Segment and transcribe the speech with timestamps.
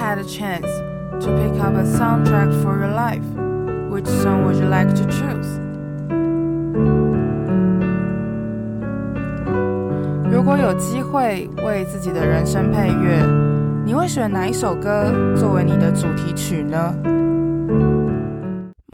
[0.00, 0.66] had a chance
[1.22, 3.22] to pick up a soundtrack for your life,
[3.90, 5.60] which song would you like to choose?
[10.32, 13.22] 如果有机会为自己的人生配乐，
[13.84, 16.94] 你会选哪一首歌作为你的主题曲呢？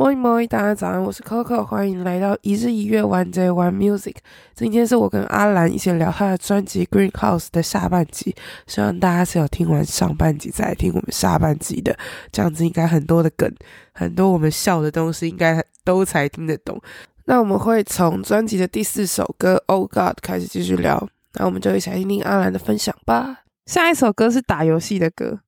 [0.07, 4.15] 摸一摸一，大家早安，我是 Coco，欢迎来到一日一月 One Day One Music。
[4.55, 8.33] 今天是我跟阿兰一起聊他的专辑《Greenhouse》的下半集，
[8.69, 11.99] 希望大家是有听完上半集再来听我们下半集的，
[12.31, 13.53] 这样子应该很多的梗，
[13.95, 16.81] 很多我们笑的东西应该都才听得懂。
[17.25, 23.41] 那我们会从专辑的第四首歌《Oh God》开始继续聊，那我们就一起来听听阿兰的分享吧。
[23.67, 25.41] 下一首歌是打游戏的歌，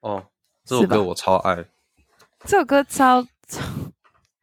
[0.00, 0.24] 哦，
[0.64, 1.66] 这首歌我超爱，
[2.44, 3.24] 这首歌超。
[3.46, 3.62] 超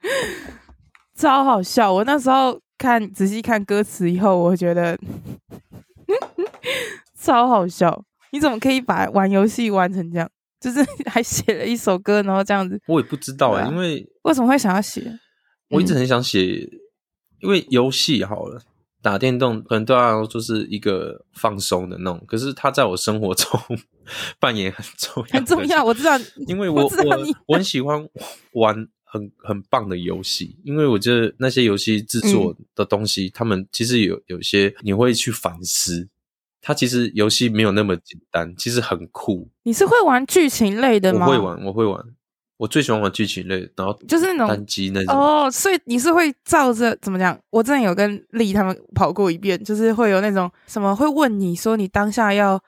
[1.16, 1.92] 超好笑！
[1.94, 4.98] 我那时候看仔细看歌词以后，我觉得
[7.16, 8.04] 超好笑。
[8.32, 10.30] 你怎么可以把玩游戏玩成这样？
[10.60, 10.80] 就是
[11.10, 12.82] 还写了一首歌，然后这样子。
[12.88, 15.20] 我也不知道哎、欸，啊、因为为什么会想要写？
[15.70, 16.80] 我一直很想写，嗯、
[17.42, 18.62] 因为游戏好了，
[19.04, 22.24] 打电动可能对他来说就是一个放松的那种。
[22.26, 23.60] 可是他在我生活中
[24.40, 25.84] 扮演很重要，很重要。
[25.84, 28.10] 我知道，因为我我我， 我很喜欢
[28.54, 28.88] 玩。
[29.06, 36.10] 很很棒的游戏，因为我觉得那些游戏制作的东西，嗯、他们其实有有些你会去反思，
[36.60, 39.52] 它其实游戏没有那么简单，其实很酷。
[39.62, 41.28] 你是会玩剧情类的吗？
[41.28, 42.04] 我会玩，我会玩，
[42.58, 45.16] 我最喜欢玩剧情类，然后就是那种单机那种。
[45.16, 47.38] 哦，所以你是会照着怎么讲？
[47.50, 52.60] 我之前有跟丽他们跑过一遍，就是会有那种什么会问你说你当下要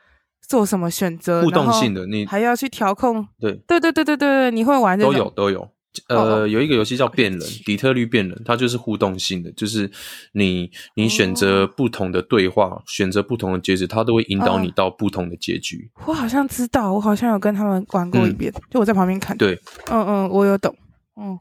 [0.48, 3.26] 做什么选择，互动性的，你还要去调控。
[3.40, 5.70] 对对对对对对，你会玩这种都有都有。
[6.08, 9.90] 呃，有一个游戏叫变人， 底特律变人，它就是互动性的，就是
[10.34, 15.90] 你你选择不同的对话，选择不同的结局，它都会引导你到不同的结局。
[16.06, 19.38] 我好像知道，我好像有跟他们玩过一遍，就我在旁边看。
[19.38, 19.60] 对，
[19.92, 20.76] 嗯嗯，我有懂，
[21.20, 21.38] 嗯。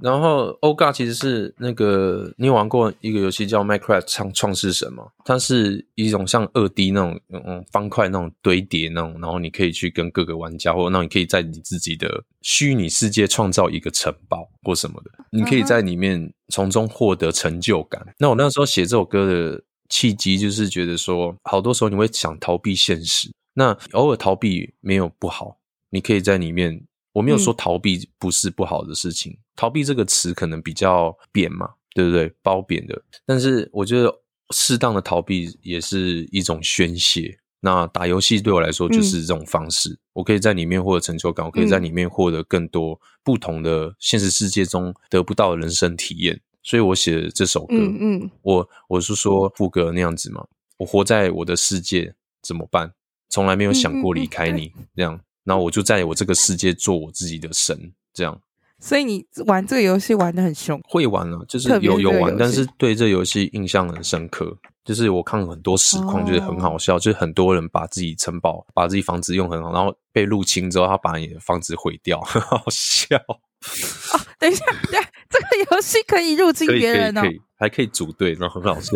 [0.00, 5.04] 然后，Oh God 其实是那个你有玩过一个游戏叫《Minecraft 创创世神》吗？
[5.24, 18.00] 它是一种像二 D 那种嗯方块那种堆叠那种，然后你可以去跟各个玩家，或者那你可以在你自己的虚拟世界创造一个城堡或什么的，你可以在里面从中获得成就感。
[18.02, 18.12] Uh.
[18.18, 25.58] 那我那时候写这首歌的契机，就是觉得说，好多时候你会想逃避现实，那偶尔逃避没有不好，
[25.90, 26.84] 你可以在里面。
[27.12, 32.32] 我没有说逃避不是不好的事情，嗯、逃避这个词可能比较贬嘛，对不对？
[32.42, 33.02] 褒贬的。
[33.26, 37.38] 但是我觉得适当的逃避也是一种宣泄。
[37.60, 46.40] 那打游戏对我来说就是这种方式，嗯、我可以在里面获得成就感，我可以在里面获得更多不同的现实世界中得不到的人生体验。
[46.62, 52.92] 所以我写了这首歌，嗯，嗯我我是说副歌那样子嘛，我活在我的世界怎么办？
[53.28, 55.20] 从来没有想过离开你，这样。
[55.48, 58.38] 然后我就在我这个世界做我自己的神，这样。
[58.80, 64.56] 所以你玩这个游戏玩得很凶，会玩了，就是有有玩，但是对这游戏印象很深刻。
[64.84, 73.16] 就是我看很多实况，就是很好笑，哦、就是很多人把自己城堡、把自己房子用很好，然后被入侵之后，他把你的房子毁掉， 很好笑。
[73.16, 78.92] 哦，等一下，对，这个游戏可以入侵别人哦，可以，可以，可以，还可以组队，然后很好笑。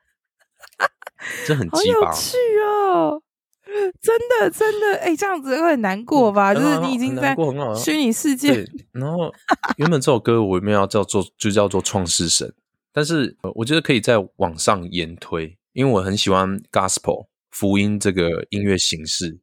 [1.44, 3.20] 这很有趣哦。
[4.00, 6.52] 真的真的，哎、欸，这样子会很难过吧？
[6.52, 7.34] 嗯、就是你已经在
[7.76, 8.64] 虚拟世界。
[8.92, 9.32] 然后
[9.76, 12.48] 原本这首歌我没有要叫做，就叫做《创世神》，
[12.92, 19.40] 但是我觉得可以再往上延推，因为我很喜欢 Gospel 福音这个音乐形式。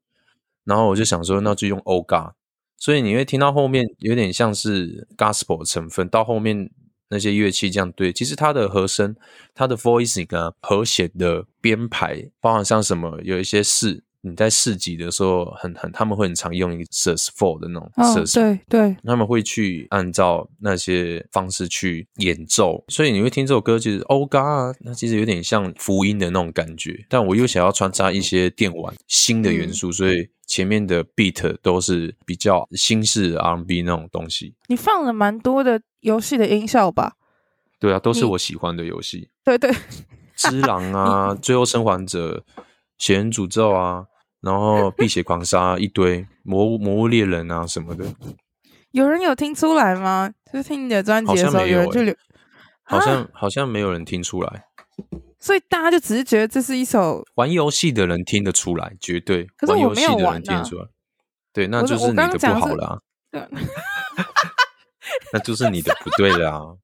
[0.63, 2.31] 然后我就想说，那就用 Oh God，
[2.77, 6.71] 所以你会听到后面有点像是 Gospel 的成分，到后面
[7.09, 9.13] 那些乐器这样对，其实它的和声、
[9.53, 14.05] 它的 voicing 啊、和弦的编排，包含像什么有一些是。
[14.25, 27.05] 你在市集的时候很，很很他们会很常用一个 sus four 的那种 sus，对对，他们会去按照那些方式去演奏，所以你会听这首歌，就是 Oh God，那其实有点像福音的那种感觉。
[27.09, 34.55] 但我又想要穿插一些电玩新的元素，嗯、所以前面的 beat 都是比较新式 R&B 那种东西。
[34.67, 37.17] 你放了蛮多的游戏的音效吧？
[37.77, 39.27] 对啊，都是我喜欢的游戏。
[39.43, 39.69] 对对，
[40.37, 42.45] 之狼啊， 最后生还者、
[42.97, 44.05] 血人诅咒啊。
[44.43, 48.05] 然后 碧血狂杀一堆魔物魔物猎人啊什么的，
[48.91, 50.29] 有人有听出来吗？
[50.51, 52.13] 就是听你的专辑的时候，有人就留，
[52.83, 54.65] 好像好像没有人听出来，
[55.39, 59.45] 所以大家就只是觉得这是一首玩游戏的人听得出来，绝对。
[59.57, 60.85] 可是我没有玩游戏的人听得出来，
[61.53, 63.01] 对，那就是你的不好了，
[65.31, 66.61] 那就是你的不对了啊！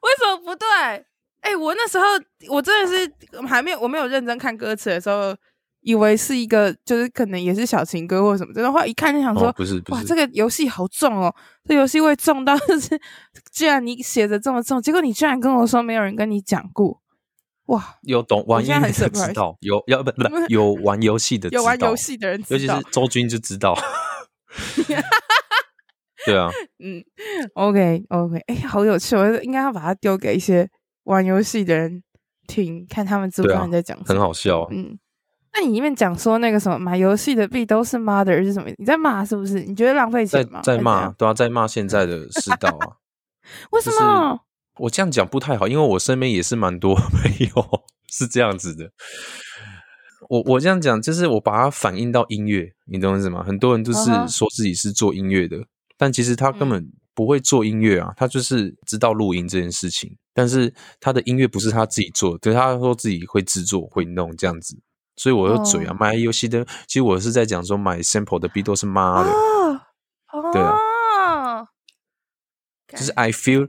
[0.00, 1.04] 为什么不对？
[1.40, 2.04] 哎、欸，我那时候
[2.48, 3.10] 我真的是
[3.46, 5.34] 还没有我没有认真看歌词的时候，
[5.80, 11.34] 以为是一个，就是可能也是小情歌或者什么，真的话一看就想说，哦、不是，哇，这个游戏好重哦，
[11.64, 13.00] 这游戏会重到 就是，
[13.52, 17.00] 居然你写的这么重，结果你居然跟我说没有人跟你讲过，
[17.66, 23.74] 哇，有懂玩音乐的知道，有要不不有玩游戏的知道，有玩游戏的 人知道，尤其是周军就知道，
[26.26, 27.02] 对啊，嗯
[27.54, 30.68] ，OK OK，哎，好有趣，我应该要把它丢给一些
[31.10, 32.02] 玩游戏的人
[32.46, 34.98] 听，看他们知不知道你在讲很好笑，嗯。
[35.52, 38.70] 那你里面讲说那个什么买游戏的币都是 mother 是什么？
[38.78, 39.60] 你在骂是不是？
[39.64, 40.60] 你觉得浪费钱吗？
[40.62, 42.94] 在骂，对啊，在骂现在的世道啊。
[43.72, 44.38] 为什么？
[44.78, 48.92] 我这样讲不太好，因为我身边也是蛮多 朋友是这样子的。
[50.28, 53.42] 我我这样讲，就是我把它反映到音乐，你懂我意思吗？
[53.42, 55.66] 很多人都是说自己是做音乐的，uh huh.
[55.98, 56.88] 但其实他根本
[57.20, 64.80] 不会做音乐啊，他就是知道录音这件事情，但是他的音乐不是他自己做的，对，他说自己会制作、会弄这样子。
[65.16, 69.30] 所以我有嘴啊，买游戏的，其实我是在讲说买 sample 的 beat 都是妈的，
[70.50, 71.66] 对啊，
[72.88, 73.68] 就是 I feel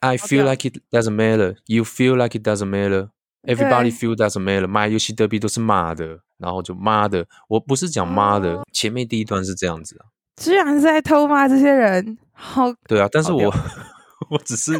[0.00, 3.10] I feel like it doesn't matter, you feel like it doesn't matter,
[3.44, 10.10] everybody feel doesn't matter，买游戏的 beat 都是妈的，然后就妈的，我不是讲妈的，前面第一段是这样子啊，
[10.42, 13.54] 居然是在偷骂这些人，好，对啊，但是我
[14.30, 14.72] 我只是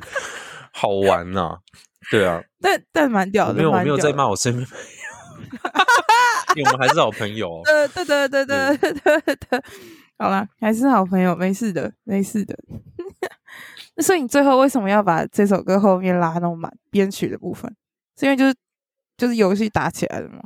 [0.73, 1.57] 好玩呐，
[2.11, 7.63] 对啊，但但蛮屌的，没有没有在骂我身边朋友， 因为我们还是好朋友。
[7.65, 8.45] 对对对对
[8.77, 9.63] 对对对，
[10.19, 12.59] 好了，还是好朋友，没事的，没事的。
[13.95, 16.73] 那所以你最后为什么要把这首歌后面拉那么满？
[16.91, 17.73] 编曲的部分，
[18.19, 18.55] 是因为就是
[19.17, 20.41] 就是游戏打起来了嘛？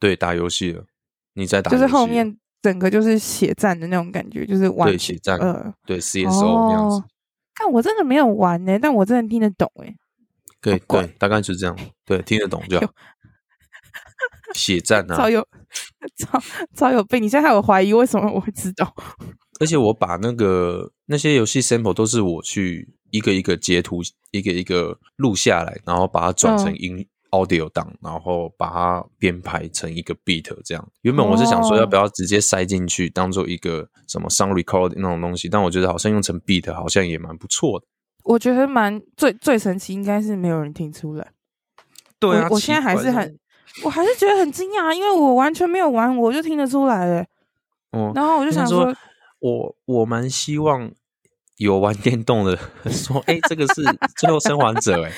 [0.00, 0.84] 对，打游戏了，
[1.34, 2.39] 你在打，就是后面。
[2.62, 7.02] 整个就是血战的那种感觉，就是玩对血战，呃，对 CSO 那样子。
[7.58, 9.94] 但我真的没有玩呢，但我真的听得懂哎。
[10.62, 11.76] 对对，大概就是这样。
[12.04, 12.86] 对，听得懂就好。
[14.54, 15.46] 血战啊， 超有，
[16.18, 16.40] 超
[16.74, 17.22] 超有病！
[17.22, 18.94] 你现在还有怀疑为什么我会知道？
[19.60, 30.88] 而且我把那个那些游戏 sample 都是我去一个一个截图，一个一个录下来，然后把它转成音 audio 档，嗯、然后把它编排成一个 beat 这样。
[31.02, 37.86] 原本我是想说要不要直接塞进去当做一个什么 sound record 那种东西，但我觉得好像用成 beat 好像也蛮不错的。
[38.24, 41.32] 我觉得蛮最最神奇，应该是没有人听出来。
[42.18, 43.38] 对啊，我，我现在还是很。
[43.84, 47.24] 我还是觉得很惊讶，因为我完全没有玩，我就听得出来了。
[47.92, 48.96] 哦，然后我就想说，说
[49.38, 50.90] 我我蛮希望
[51.56, 52.58] 有玩电动的
[52.90, 53.84] 说，哎、欸，这个是
[54.18, 55.12] 最后生还者，哎，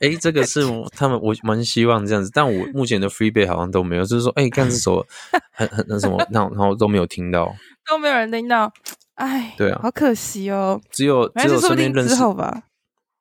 [0.00, 0.62] 哎，这个是
[0.96, 2.30] 他们，我蛮希望这样子。
[2.34, 5.06] 但我目前的 feedback 好像都没有，就是说，哎、欸， 干这首
[5.52, 7.54] 很很那什么，然后然后都没有听到，
[7.88, 8.72] 都没有人听到，
[9.14, 10.80] 哎，对啊，好可惜哦。
[10.90, 12.64] 只有只有身边认识之吧。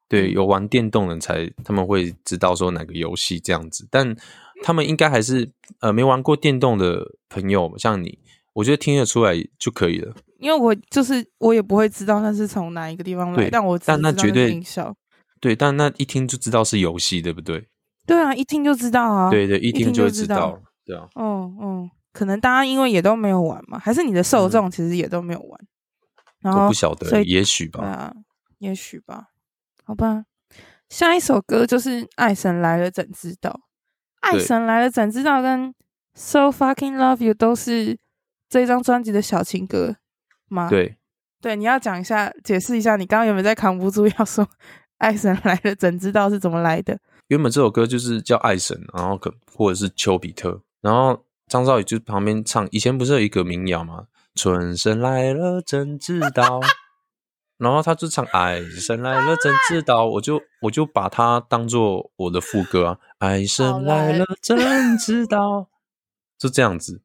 [0.07, 4.15] 对，有玩电动的人才他们会知道说哪个游戏这样子，但。
[4.61, 5.49] 他们应该还是
[5.79, 8.19] 呃没玩过电动的朋友，像你，
[8.51, 10.13] 我觉得听得出来就可以了。
[10.37, 14.61] 因为我就是我也不会知道那是从哪一个地方来，但我但那绝对
[15.39, 17.67] 对，但那一听就知道是游戏，对不对？
[18.05, 19.29] 对啊，一听就知道啊。
[19.29, 20.61] 对对，一听就知道。
[20.85, 21.07] 对啊。
[21.15, 25.67] 嗯嗯，可能大家因为也都没有玩嘛，还是你的受众其实也都没有玩，嗯、
[26.41, 27.79] 然后不晓得，也许吧。
[27.81, 28.13] 对啊，
[28.57, 29.27] 也许吧。
[29.83, 30.25] 好吧，
[30.89, 33.51] 下一首歌就是《爱神来了怎知道》。
[34.21, 35.73] 爱神来了，怎知道跟
[36.13, 37.97] So fucking love you 都是
[38.49, 39.95] 这张专辑的小情歌
[40.49, 40.67] 吗？
[40.69, 40.97] 对，
[41.39, 44.47] 对，你要讲一下，解释一下，你刚刚有没有在扛不住要说
[44.99, 46.97] 爱神来了，怎知道是怎么来的？
[47.27, 54.05] 原本这首歌就是叫爱神，然后可或者是丘比特，然后张韶予就旁边唱，以前不是有一个民谣吗？
[54.35, 56.61] 春神来了，怎知道？
[57.57, 64.57] 然后他就唱“爱神来了，怎知道”，我就我就把它当做我的副歌啊，“爱神来了，怎
[64.97, 65.67] 知道”，
[66.39, 67.01] 就这样子。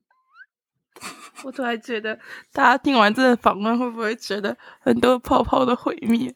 [1.43, 2.17] 我突然觉得，
[2.53, 6.33] 大家听完这个访问，会不会觉得很多泡泡的毁灭？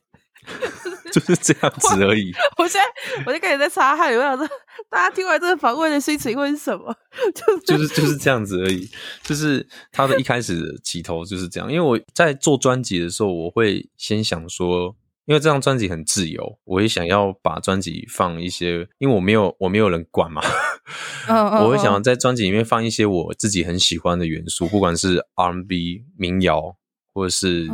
[1.12, 2.33] 就是这样子而已。
[2.59, 4.47] 我，我现在我就开始在擦汗，我想说，
[4.90, 6.95] 大家听完这个访问的心情会是什么？
[7.35, 8.88] 就是就是就是这样子而已。
[9.23, 11.73] 就是他的一开始的起头就是这样。
[11.73, 20.43] 因为我在做专辑的时候，我会先想说，因为这张专辑很自由，我也想要把专辑放一些，因为我没有我没有人管嘛。
[21.62, 26.76] 我会想要在专辑里面放一些我自己很喜欢的元素，不管是 R&B 民谣，
[27.14, 27.67] 或者是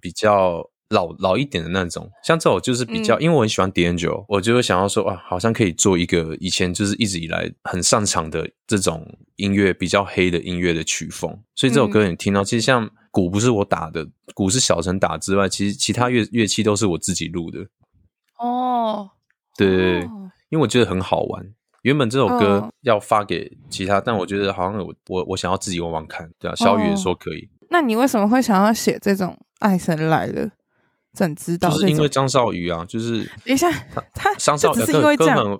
[0.00, 0.70] 比较。
[0.90, 9.04] 老老一点的那种，像这种就是比较，嗯、因为我很喜欢 D'Angelo，我就会想要说，啊，好像可以做一个以前就是一直以来很擅长的这种
[9.36, 11.36] 音乐，比较黑的音乐的曲风。
[11.54, 17.66] 所以这首歌你听到，嗯、其实像鼓不是我打的，鼓是小陈打之外，其实其他乐乐器都是我自己录的。
[18.38, 19.10] 哦，
[19.56, 21.44] 对，哦、因为我觉得很好玩。
[21.82, 26.54] 原本这首歌哦要发给其他，但我觉得好像我我我想要自己玩玩看，对啊。
[26.54, 27.48] 小雨也说可以。
[27.70, 30.50] 那你为什么会想要写这种爱神来了？
[31.16, 31.70] 怎知道？
[31.70, 33.72] 就是因为张少宇啊，就是等一下，
[34.14, 35.58] 他张韶予只是因为这样。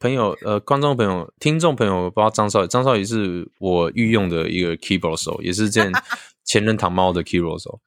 [0.00, 5.90] 朋友呃，观众朋友、听众朋友，不知道张少宇，张少宇是我御用的一个 keyboard 手，也是这
[6.44, 7.80] 前任糖猫的 keyboard 手。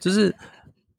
[0.00, 0.34] 就是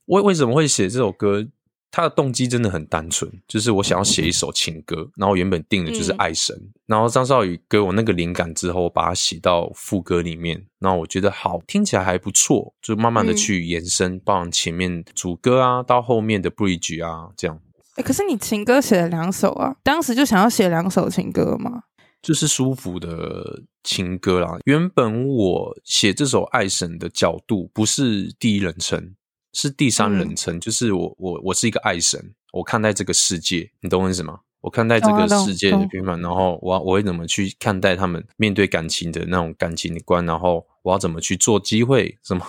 [0.06, 1.44] 为为什么会写这首歌？
[1.90, 17.60] 他的动机真的很单纯，就是我想要写一首情歌，然后原本定的就是爱神，嗯、然后张少宇给我那个灵感之后，我把它写到副歌里面，然后我觉得好，听起来还不错，就慢慢的去延伸，嗯、包含前面主歌啊，到后面的 bridge 啊，这样。
[17.96, 21.84] 哎、欸，可是你情歌写了两首啊，当时就想要写两首情歌吗？
[22.22, 24.58] 就是舒服的情歌啦。
[24.66, 29.16] 原本我写这首爱神的角度不是第一人称。
[29.58, 34.42] 是第三人称，嗯、就是我我我是一个爱神，我看待这个世界，你懂我意思吗？
[34.62, 42.46] 我看待这个世界的平凡，然后我我会怎么去看待他们面对感情的那种感情观，然后我要怎么去做机会，什么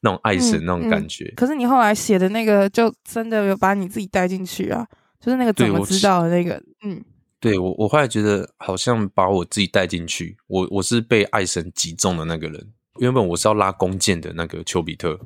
[0.00, 1.30] 那种爱神那种感觉。
[1.36, 4.86] 可是你后来写的那个，就真的有把你自己带进去啊，
[5.20, 7.04] 就是那个怎么知道的那个，嗯，
[7.40, 12.72] 对我我后来觉得好像把我自己带进去，我我是被爱神击中的那个人。
[13.00, 15.18] 原本我是要拉弓箭的那个丘比特。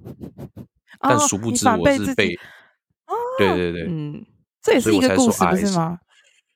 [1.00, 2.34] 但殊不知我是被，
[3.06, 4.24] 哦、对对对，嗯，
[4.62, 5.98] 这也是一个故事，不是吗？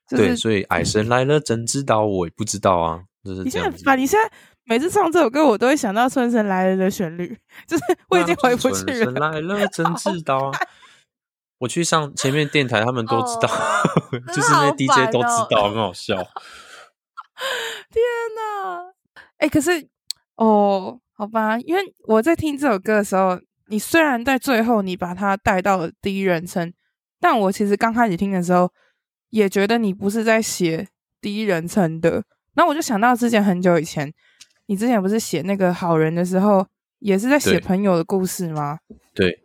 [0.09, 2.05] 就是、对，所以矮神来了，怎知道？
[2.05, 3.03] 我也不知道啊。
[3.23, 4.31] 就是你现在把你现在
[4.65, 8.85] 每次唱这首歌，我都会想到《春神来了》的旋律，就是 我已经回不去了。
[8.85, 10.59] 春神来了，怎知道啊？
[11.59, 16.17] 我去上前面电台，他们都知道，哦、 就是那 DJ 都知道，很好笑。
[17.93, 18.03] 天
[18.37, 18.87] 哪！
[19.37, 19.87] 哎、欸，可是
[20.37, 23.39] 哦，好吧，因为我在听这首歌的时候。
[23.71, 26.73] 你虽然在最后你把它带到了第一人称，
[27.21, 28.69] 但我其实刚开始听的时候
[29.31, 30.89] 也觉得你不是在写
[31.21, 32.25] 第一人称的。
[32.55, 34.13] 那我就想到之前很久以前，
[34.67, 36.67] 你之前不是写那个好人的时候，
[36.99, 38.81] 也是在写朋友的故事吗？
[39.15, 39.45] 对。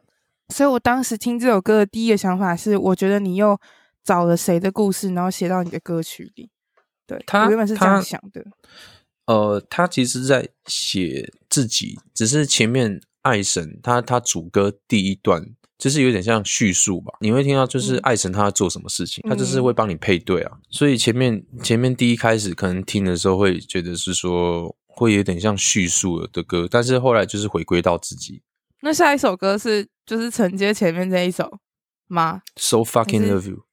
[0.50, 3.60] 所以我当时听这首歌的第一个想法是，我觉得你又
[4.03, 6.50] 找了谁的故事，然后写到你的歌曲里。
[7.05, 8.44] 对，他我原本是这样想的。
[9.27, 13.00] 呃，他其实在写自己，只是前面。
[13.25, 15.44] 爱神他他主歌第一段
[15.79, 28.44] 就是有点像叙述吧，你会听到就是爱神他要做什么事情，嗯、他就是会帮你配对啊，所以前面前面第一开始可能听的时候会觉得是说会有点像叙述的歌，但是后来就是回归到自己。
[28.82, 31.58] 那下一首歌是就是承接前面这一首
[32.08, 33.65] 吗？So fucking love you。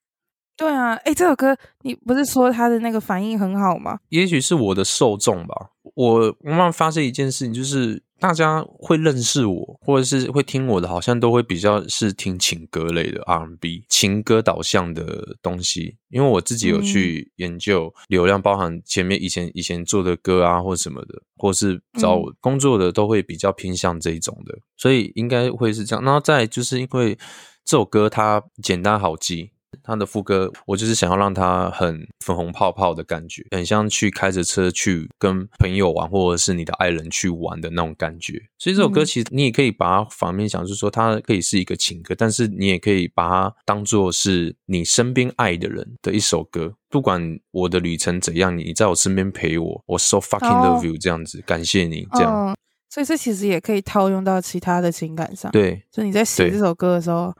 [0.56, 4.00] 对啊，哎，这首歌你不是说他的那个反应很好吗？
[4.08, 8.02] 也许是我的受众吧，我慢慢发现一件事情就是。
[8.22, 15.96] 大家会认识我，或者是会听我的，好像都会比较是听情歌类的 R&B，情歌导向的东西。
[16.08, 26.04] 因为我自己有去研究流量，包含前面以前以前做的歌啊，或什么的，或是找我工作的，都会比较偏向这一种的，所以应该会是这样。
[26.04, 27.16] 然后再就是因为
[27.64, 29.50] 这首歌它简单好记。
[29.82, 38.34] 他的副歌，我就是想要让他很粉红泡泡的感觉，很像去开着车去跟朋友玩，或者是你的爱人去玩的那种感觉。
[38.58, 46.74] 所以这首歌其实你也可以把它反面想，就是说它可以是一个情歌，但是你也可以把它当做是你身边爱的人的一首歌。
[46.88, 52.50] 不管我的旅程怎样，你在我身边陪我，我 so fucking love you 这样子，感谢你这样。
[52.50, 52.54] 哦，
[52.90, 55.50] 所以这其实也可以套用到其他的情感上。
[55.50, 57.34] 对，所以你在写这首歌的时候，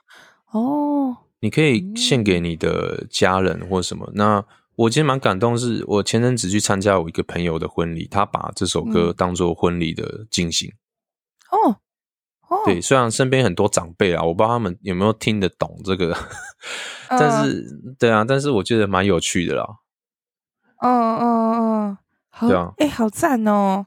[0.53, 1.17] 哦。
[1.43, 4.07] 你可以献给你的家人或什么。
[4.07, 4.45] 嗯、那
[4.77, 10.73] 我今天蛮感动，是我前阵子去参加我一个朋友的婚礼，他把这首歌当做婚礼的进行。
[11.51, 11.77] 哦
[12.49, 16.17] 哦，对，虽然身边很多长辈啊，我不知道他们有没有听得懂这个，
[17.09, 19.65] 但是、呃、对啊，但是我觉得蛮有趣的啦。
[20.79, 21.99] 哦哦哦，
[22.31, 23.87] 好，哎、啊欸，好赞哦！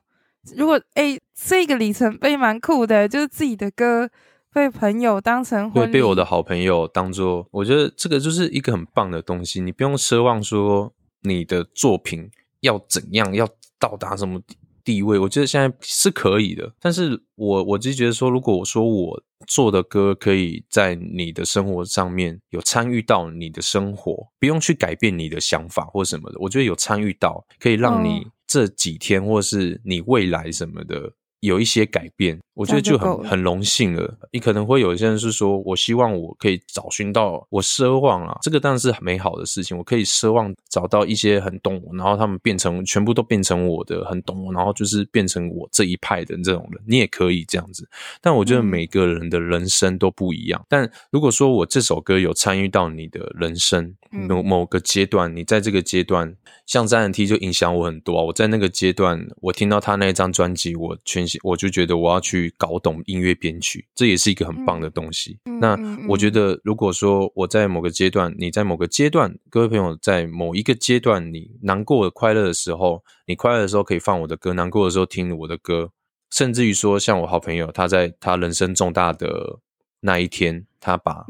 [0.58, 4.10] 如果哎、欸，这个里程碑蛮酷的，就是自己的歌。
[4.56, 9.60] 被朋友当成会被我的好朋友当做，我觉得这个就是一个很棒的东西。
[9.60, 10.94] 你不用奢望说
[11.24, 12.32] 你的作品
[12.62, 13.46] 要怎样，要
[13.78, 14.42] 到达什么
[14.82, 15.20] 地位。
[15.20, 31.12] 我觉得现在是可以的，但是我我就觉得说，如果我说我做的歌可以在你的生活上面有参与到你的生活，不用去改变你的想法或什么的，我觉得有参与到，可以让你这几天或是你未来什么的。
[31.42, 34.18] 有一些改变，我觉得就很很荣幸了。
[34.32, 39.78] 你可能会有一些人是说，我希望我可以找寻到，我奢望啊，这个当然是很美好的事情。
[39.78, 46.82] 我可以奢望找到一些很懂我，然后他们变成全部都变成我的，很懂我，然后就是变成我这一派的这种人。
[46.88, 47.86] 你也可以这样子，
[48.22, 50.62] 但我觉得每个人的人生都不一样。
[50.62, 56.34] 嗯、但如果说我这首歌有参与到你的人生某某个阶段，你在这个阶段，
[56.66, 58.24] 像 ZNT 就影响我很多啊。
[58.24, 62.45] 我在那个阶段，我听到他那一张专辑，我全心我就觉得我要去。
[62.58, 65.40] 搞懂音乐编曲，这也是一个很棒的东西。
[65.46, 75.92] 嗯、那我觉得，如果说我在某个阶段，你在某个阶段，各位朋友在某一个阶段，你难过、快乐的时候，你快乐的时候可以放我的歌，难过的时候听我的歌，
[76.32, 79.60] 甚至于说，像我好朋友，他在他人生重大的
[80.02, 81.26] 那一天，他把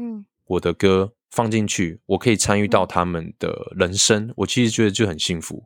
[0.46, 5.64] 我的歌放进去，我可以参与到他们的人生，我其实觉得就很幸福。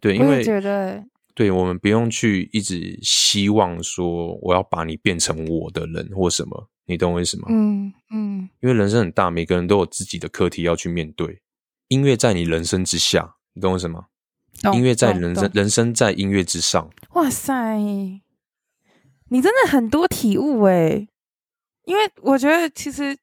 [0.00, 1.04] 对，因为觉得。
[1.40, 7.46] 对，我们不用去一直希望说我要把你变成我的人或什么，你懂我意思吗？
[7.48, 11.40] 嗯嗯，嗯，因为人生很大，每个人都有自己的课题要去面对。
[11.88, 14.08] 音乐在你人生之下，你懂我意思吗？
[14.64, 16.90] 哦、音乐在人生，人生在音乐之上。
[17.14, 17.78] 哇塞，
[19.30, 21.08] 你真的很多体悟诶，
[21.86, 23.16] 因为我觉得其实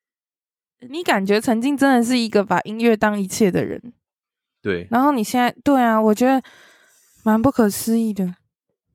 [0.89, 3.93] 你感觉曾经真的是一个把音乐当一切的人。
[4.63, 6.41] 对，然后你现在对啊，我觉得。
[7.27, 8.35] 蛮不可思议的，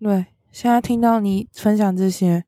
[0.01, 0.25] 对。
[0.51, 2.47] 现在听到你分享这些，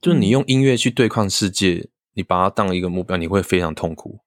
[0.00, 4.20] 就你用音乐去对抗世界，嗯、你把它当一个目标，你会非常痛苦。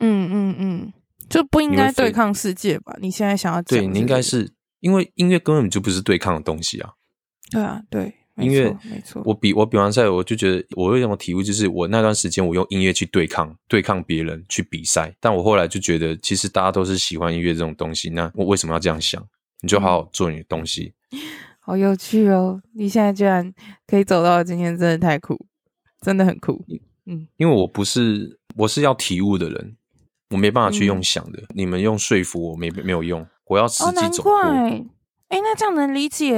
[0.00, 0.92] 嗯嗯嗯，
[1.28, 2.96] 就不应该对抗世界吧？
[3.00, 6.94] 你，你现在想要讲对，你应该是因为音乐根本就不是对抗的东西啊。
[7.52, 9.22] 对啊，对，音乐没错。
[9.24, 19.24] 我比我比完赛，我就觉得我有什么体悟，就是我那段时间我用音乐去对抗对抗别人去比赛，但我后来就觉得，其实大家都是喜欢音乐这种东西，那我为什么要这样想？
[19.64, 21.18] 你就好好做你的东西，嗯，
[21.58, 22.60] 好有趣哦！
[22.74, 23.50] 你现在居然
[23.86, 25.46] 可以走到今天，真的太酷，
[26.02, 26.62] 真的很酷。
[27.06, 29.74] 嗯，因为我不是我是要体悟的人，
[30.28, 31.40] 我没办法去用想的。
[31.40, 34.38] 嗯、你们用说服我没没有用，我要实际走过。
[34.42, 34.86] 哎、哦
[35.30, 36.34] 欸，那这样能理解。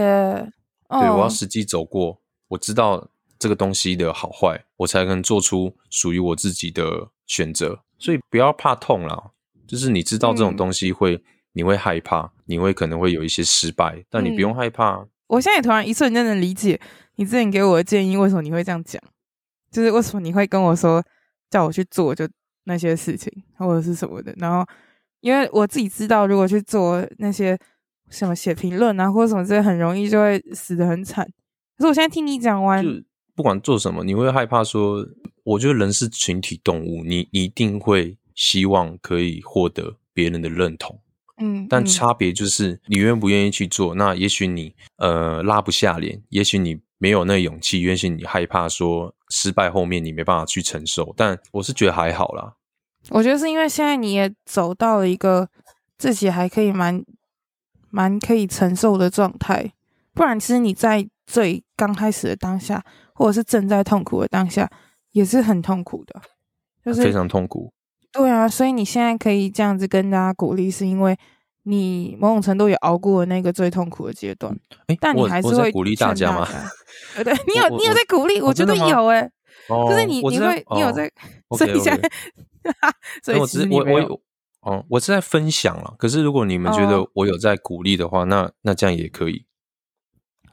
[0.89, 7.81] 对，我要实际走过，我知道这个东西的好坏，我才能做出属于我自己的选择。
[7.99, 9.33] 所以不要怕痛啦，
[9.67, 11.17] 就是你知道这种东西会。
[11.17, 11.23] 嗯
[11.57, 14.97] 你会害怕，你会可能会有一些失败，但你不用害怕。
[14.97, 16.81] 嗯、我现在也突然一瞬间能理解
[17.17, 19.01] 你之前给我的建议，为什么你会这样讲？
[19.71, 21.05] 就是为什么你会跟我说
[21.51, 22.27] 叫我去做就
[22.65, 24.35] 那些事情或者是什么的？
[24.39, 24.67] 然后
[25.21, 27.59] 因为我自己知道，如果去做那些
[28.09, 31.27] 什么写评论啊或者什么这些，很容易就会死得很惨。
[31.77, 32.91] 可是我现在听你讲完，就
[33.35, 35.07] 不管做什么，你会害怕说，
[35.45, 40.99] 我觉得人是群体动物，你一定会希望可以获得别人的认同。
[41.39, 43.95] 嗯，但差别就是你愿不愿意去做。
[43.95, 51.13] 嗯、那也许你呃拉不下脸，也许你没有那勇气，也许你害怕说失败后面你没办法去承受。
[51.17, 52.55] 但我是觉得还好啦。
[53.11, 55.49] 我觉得是因为现在你也走到了一个
[55.99, 57.05] 自己还可以蛮
[57.91, 59.73] 蛮可以承受的状态，
[60.13, 64.71] 不然其实你在最刚开始的当下，或者是正在痛苦的当下，
[65.13, 66.21] 也是很痛苦的，
[66.85, 67.73] 就是非常痛苦。
[68.17, 71.17] 对啊，所以你现在可以这样子跟大家鼓励，是因为
[71.65, 74.57] 你某种程度也熬过了那个最痛苦的阶段。
[74.87, 76.47] 诶但你还是会鼓励大家吗？
[77.23, 79.31] 对，你有你有在鼓励，我觉得有哎
[79.69, 81.11] 可是你你会你有在，
[81.57, 82.11] 所以现在，
[83.23, 84.21] 所以我只我我
[84.61, 85.95] 哦，我是在分享了。
[85.99, 89.45] 可是如果你们觉得我有在鼓励的话，那那这样也可以。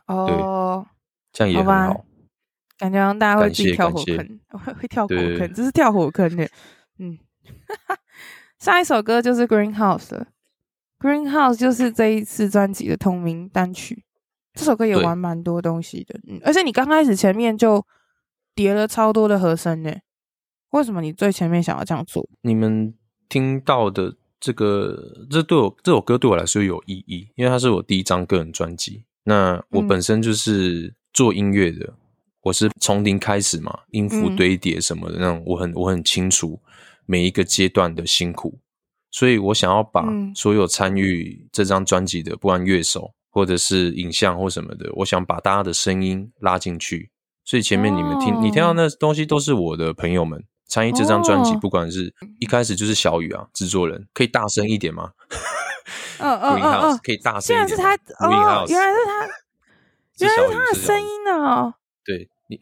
[0.08, 0.86] 哦，
[1.32, 2.06] 这样也很好。
[2.78, 6.50] 感觉让大家会自己跳 火坑，会会跳火坑，这是跳火坑的，
[7.00, 7.18] 嗯。
[8.60, 10.28] 下一首歌就是《Greenhouse》了，
[11.06, 14.04] 《Greenhouse》就是这一次专辑的同名单曲。
[14.54, 17.84] 这首歌也玩蛮多东西的，嗯，而且你刚开始前面就
[18.54, 19.92] 叠了超多的和声呢。
[20.70, 22.28] 为什么你最前面想要这样做？
[22.42, 22.94] 你们
[23.28, 29.04] 听到的这个，这对我这首歌对我来说有意义，因为它是我第一张个人专辑。
[29.24, 31.98] 那我本身就是做音乐的，嗯、
[32.42, 36.60] 我是从零开始嘛，音符堆叠什么的那种，我很我很清楚。
[37.06, 38.60] 每一个阶段的辛苦，
[39.12, 47.12] 所以我想要把所有参与这张专辑的，不管乐手或者是影像或什么的，我想把大家的声音拉进去。
[47.44, 55.12] 所以前面你们听，你听到那东西都是我的朋友们参与这张专辑，不管是一开始就是小雨啊，制作人，可以大声一点吗？
[56.20, 57.78] 嗯嗯嗯嗯，可以大声一点。
[57.78, 59.28] 原来是他，哦，原来是他，
[60.20, 61.74] 原来是他的声音呢。
[62.06, 62.60] 对你。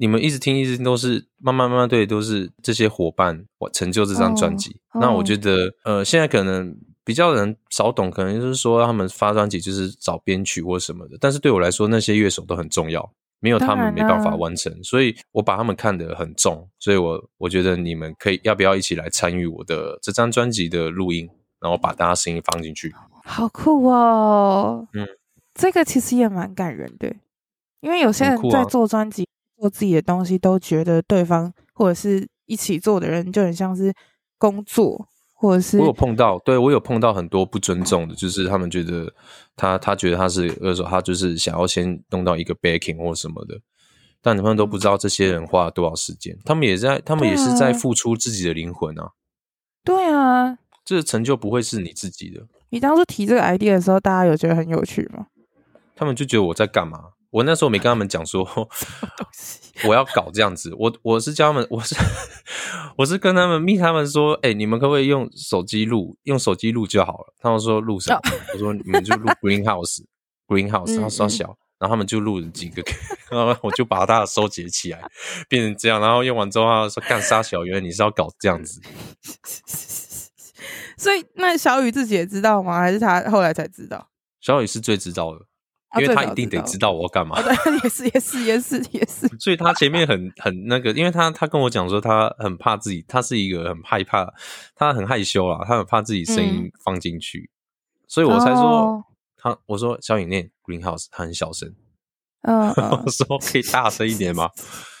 [0.00, 4.70] 你们一直听，一直听都是慢慢慢慢，对，都是这些伙伴我成就这张专辑。
[4.92, 5.04] Oh, oh.
[5.04, 11.18] 那我觉得，呃，现在可能比较人少懂，可能就是说他们发专辑就是找编曲或什么的。
[11.20, 13.12] 但是对我来说，那些乐手都很重要。
[13.42, 21.26] 没有他们没办法完成，所以我把他们看得很重，所以我我觉得你们可以要不要一起来参与我的这张专辑的录音，
[21.58, 24.86] 然后把大家声音放进去，好酷哦！
[24.92, 25.08] 嗯，
[25.54, 27.14] 这个其实也蛮感人的，
[27.80, 29.29] 因为有些人在做专辑、啊、
[29.60, 33.92] 做自己的东西，都觉得对方或者是一起做的人就很像是
[34.38, 35.06] 工作。
[35.42, 39.10] 或者是我有碰到，对，我有碰到很多不尊重的，就是他们觉得
[39.56, 43.58] 他他觉得他是歌手，他就是想要先弄到一个 backing 或什么的，
[44.20, 49.12] 但他们都不知道这些人花了多少时间，他们也在，他们也是在付出自己的灵魂啊。
[49.82, 52.42] 对啊，这个成就不会是你自己的。
[52.68, 55.28] 你当初提这个 idea 的时候，大家有觉得很有趣吗？
[55.96, 57.12] 他们就觉得我在干嘛？
[57.30, 58.44] 我那时候没跟他们讲说，
[59.84, 60.74] 我要搞这样子。
[60.76, 61.94] 我我是叫他们，我是
[62.96, 66.16] 我是跟他们密他们说，哎、欸，你们可不可以用手机录？
[66.24, 67.34] 用手机录就好了。
[67.40, 68.32] 他们说录什么？Oh.
[68.54, 72.82] 我说你们就录 Greenhouse，Greenhouse，他说小，然后他们就录了几个，
[73.30, 75.00] 然后我就把它收集起来，
[75.48, 76.00] 变成这样。
[76.00, 78.80] 然后用完之后，他说干杀小，圆你是要搞这样子。
[80.98, 82.80] 所以那小雨自己也知道吗？
[82.80, 84.08] 还是他后来才知道？
[84.40, 85.46] 小雨是最知道的。
[85.98, 94.32] 因为他一定得知道我要干嘛，对， 也是也是也是也是，所以他前面很很那个，因为他他跟我讲说他很怕自己，他是一个很害怕，
[94.76, 97.50] 他很害羞啦，他很怕自己声音放进去，
[98.06, 99.04] 所以我才说
[99.36, 101.74] 他，我说小影念 Greenhouse，他很小声，
[102.42, 102.68] 嗯，
[103.04, 104.48] 我说可以大声一点吗？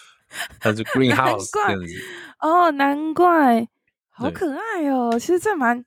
[0.58, 1.94] 他就 Greenhouse 这样子，
[2.40, 3.68] 哦，难怪，
[4.10, 5.84] 好可爱哦，其实这蛮。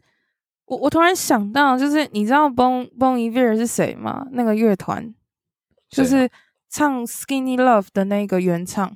[0.66, 4.26] 我我突然想到，就是你知道 Bon Bon Iver 是谁吗？
[4.32, 5.14] 那个乐团，
[5.90, 6.30] 就是
[6.70, 8.96] 唱 Skinny Love 的那个原唱。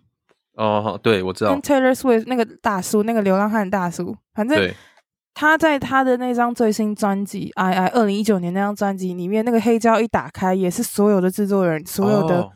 [0.53, 1.51] 哦，对，我知道。
[1.51, 4.73] 跟 Taylor Swift 那个大叔，那个流浪汉大叔，反正
[5.33, 12.41] 他在他的那张最新专辑《I I》二零一九年那张专辑里面，那个黑胶一打开，也是所有的制作人，所有的。
[12.41, 12.51] 哦、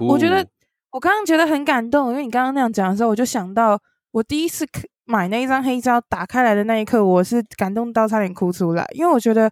[0.00, 0.46] 我觉得
[0.90, 3.80] 我刚刚觉得很感动，因为你刚刚那样讲的时候，我就想到
[4.12, 4.84] 我第一次看。
[5.10, 9.50] 买那一张黑胶打开来的那一刻，我是感动到差点哭出来，因为我觉得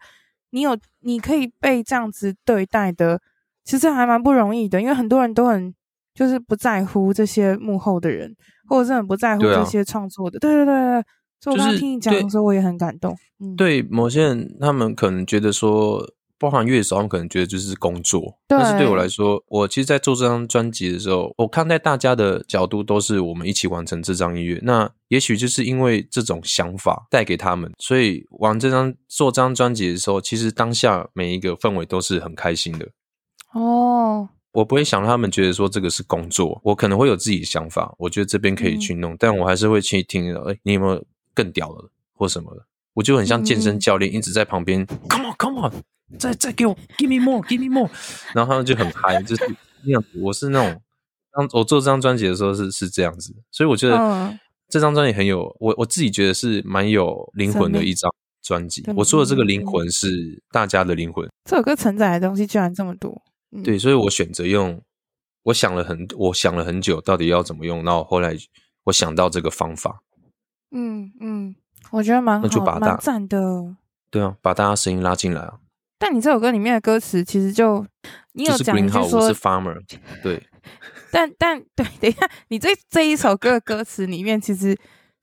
[0.50, 3.20] 你有你可以被这样子对待的，
[3.64, 4.80] 其实还蛮不容易的。
[4.80, 5.74] 因为很多人都很
[6.14, 8.32] 就是不在乎这些幕后的人，
[8.68, 10.38] 或者是很不在乎这些创作的。
[10.38, 11.04] 对啊，对对对，
[11.40, 13.16] 所以我刚听你讲的时候，我也很感动。
[13.40, 16.04] 嗯，对某些人，他们可能觉得说。
[16.38, 24.60] 包含乐手，他们可能觉得就是工作，但是对我来说，我其实，在做这张专辑的时候，我看待大家的角度都是我们一起完成这张音乐。
[24.62, 32.88] 那也许就是因为这种想法带给他们，所以玩这张做这张专辑的时候，其实当下每一个氛围都是很开心的。
[33.52, 40.32] 哦，我不会想让他们觉得说这个是工作，我可能会有自己的想法，我觉得这边可以去弄，嗯、但我还是会去听。
[40.44, 42.64] 哎，你有没有更屌的或什么的？
[42.94, 45.72] 我就很像健身教练，一直在旁边、嗯、，Come on，Come on。
[46.16, 47.90] 再再给我，Give me more，Give me more，
[48.34, 49.44] 然后他们就很嗨，就是
[49.84, 50.08] 那样子。
[50.20, 50.80] 我是那种，
[51.32, 58.10] 当我做这张专辑的时候是是这样子，所以我觉得这张专辑很有我我自己觉得是蛮有灵魂的一张
[58.42, 58.84] 专辑。
[58.96, 61.28] 我说的这个灵魂是大家的灵魂。
[61.44, 64.80] 这首歌承载的东西居然这么多，嗯、对，所以我选择用，
[65.42, 68.36] 我想了很，我想了很久，到底要怎么用，然后后来
[68.84, 70.02] 我想到这个方法。
[70.70, 71.54] 嗯嗯，
[71.90, 73.76] 我觉得蛮好，那就把蛮赞的。
[74.10, 75.58] 对啊，把大家声音拉进来啊。
[75.98, 77.84] 但你这首歌里面的歌词其实就
[78.32, 79.80] 你有讲一句说，farmer，
[80.22, 80.42] 对。
[81.10, 84.76] 但但对，等一下，你这这一首歌的歌词里面，其实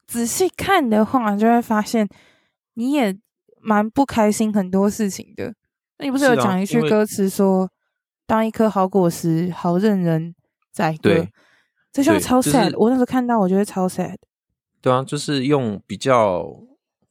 [0.07, 2.09] 仔细看的话，就会发现
[2.73, 3.15] 你也
[3.61, 5.53] 蛮不开心很多事情的。
[5.99, 7.69] 那你不是有讲一句歌词说，
[8.25, 10.33] 当一颗好果实，好任人
[10.71, 10.97] 宰割。
[11.01, 11.29] 对，
[11.93, 12.77] 这句话超 sad，就是。
[12.77, 14.15] 我那时候看到，我觉得超 sad。
[14.81, 16.43] 对啊，就是用比较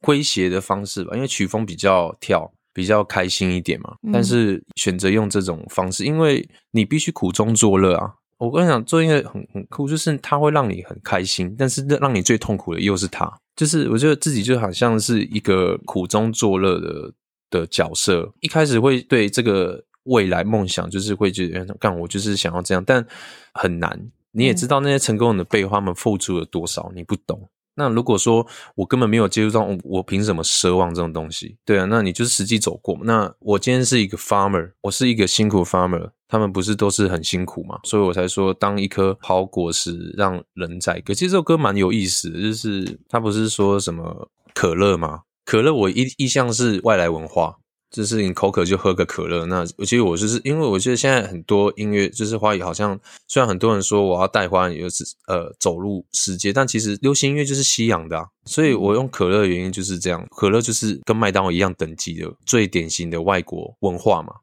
[0.01, 2.51] 诙谐的方式吧，因为曲风比较跳。
[2.75, 8.13] 比较开心一点嘛，但是选择用这种方式，嗯、因为你必须苦中作乐啊。
[8.37, 13.31] 我跟你讲，做音乐很很酷，就是它会让你很开心，但是让你最痛苦的又是它。
[13.55, 17.13] 就是我觉得自己就好像是一个苦中作乐的
[17.49, 23.07] 的角色，一开始会对这个未来梦想，就是会觉得干我就是想要这样，但
[23.53, 24.11] 很难。
[24.31, 27.49] 你也知道那些成功人的背后，他们付出了多少，你不懂。
[27.75, 31.57] 那如果说我根本没有接触到，我凭什么奢望这种东西？
[31.65, 32.97] 对啊，那你就是实际走过。
[33.03, 37.79] 那我今天是一个 farmer，我是一个辛苦 farmer，他们不是都是很辛苦嘛？
[37.83, 41.13] 所以我才说，当一颗好果实让人宰割。
[41.13, 45.21] 其实这首歌蛮有意思，就是他不是说什么可乐吗？
[45.43, 47.57] 可乐我一一向是外来文化。
[47.95, 64.33] 就是你口渴就喝个可乐，那其实我就是因为我觉得现在很多音乐就是花语，好像虽然很多人说我要带花语，就是呃走入世界，但其实流行音乐就是西洋的啊，所以我用可乐的原因就是这样，可乐就是跟麦当劳一样等级的最典型的外国文化嘛。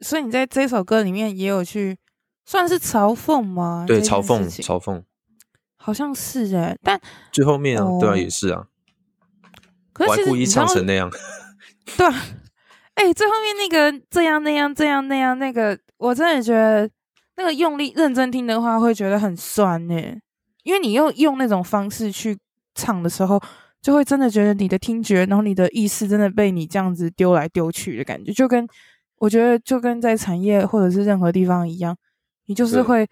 [0.00, 1.98] 所以你在这首歌里面也有去
[2.46, 3.84] 算是嘲讽吗？
[3.88, 5.02] 对，嘲讽，嘲讽，
[5.76, 7.00] 好像是哎、欸，但
[7.32, 8.66] 最后面啊，哦、对啊，也是啊。
[9.92, 11.10] 可是我还故意唱成那样，
[11.98, 12.24] 对啊，
[12.94, 16.88] 哎、欸，最后面那个这样那样这样那样那个，我真的觉得
[17.36, 20.20] 那个用力认真听的话，会觉得很酸呢、欸。
[20.62, 22.38] 因为你又用那种方式去
[22.74, 23.40] 唱的时候，
[23.80, 28.64] 就会真的觉得你的听觉，然后你的意识真的被你这样子丢来丢去的感觉，就跟
[29.18, 31.96] 我觉得就跟在产业或者是任何地方一样，
[32.46, 33.08] 你就是会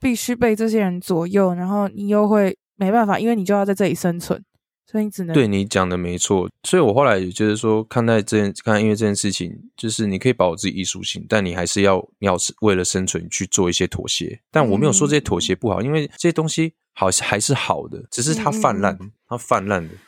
[0.00, 4.42] 必须被这些人左右，然后你又会没办法，因为你就要在这里生存。
[4.90, 14.40] 所以你只能对你讲的没错，所以我后来也觉得说，看待这件看待音乐这件事情，就是你可以保有自己艺术性，但你还是要要为了生存去做一些妥协。
[14.50, 19.94] 但我没有说这些妥协不好，嗯、因为这些东西好像还是好的，只是它泛滥，嗯、它泛滥的。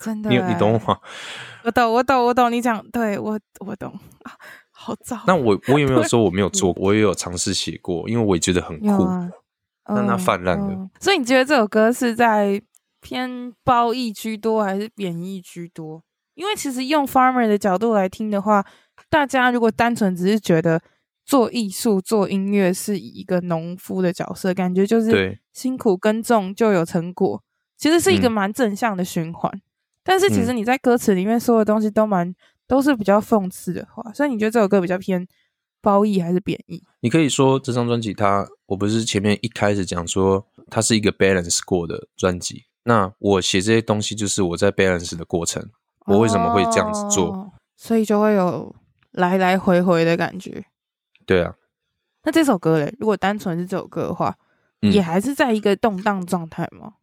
[0.00, 1.00] 真的，你你懂我吗？
[1.64, 3.90] 我懂，我懂，我懂你讲，对我我懂
[4.22, 4.30] 啊，
[4.70, 5.20] 好早。
[5.26, 6.86] 那我我有没有 说我没有做过？
[6.86, 9.04] 我也有尝试写过，因为我也觉得很酷。
[9.86, 12.60] 让它泛滥的、嗯嗯，所以你觉得这首歌是在
[13.00, 16.02] 偏褒义居多还是贬义居多？
[16.34, 18.64] 因为其实用 Farmer 的角度来听的话，
[19.08, 20.80] 大家如果单纯只是觉得
[21.24, 27.42] 做艺术、做音乐是以一个农夫的角色，感觉就是辛苦耕种就有成果，
[27.76, 29.50] 其实是一个蛮正向的循环。
[29.54, 29.62] 嗯、
[30.02, 32.34] 但是其实你在歌词里面说的东西都蛮
[32.66, 35.26] 都是比较讽刺的话，所以你觉得这首歌比较偏
[35.84, 36.82] 褒义还是贬义？
[37.00, 45.62] 你可以说这张专辑它，我不是前面一开始讲说它是一个 balance 过的专辑，那我写这些东西就是我在 balance 的过程，
[46.06, 47.26] 我为什么会这样子做？
[47.26, 48.74] 哦，所以就会有
[49.12, 50.64] 来来回回的感觉。
[51.26, 51.54] 对啊，
[52.22, 54.34] 那这首歌嘞，如果单纯是这首歌的话，
[54.80, 56.94] 嗯，也还是在一个动荡状态吗？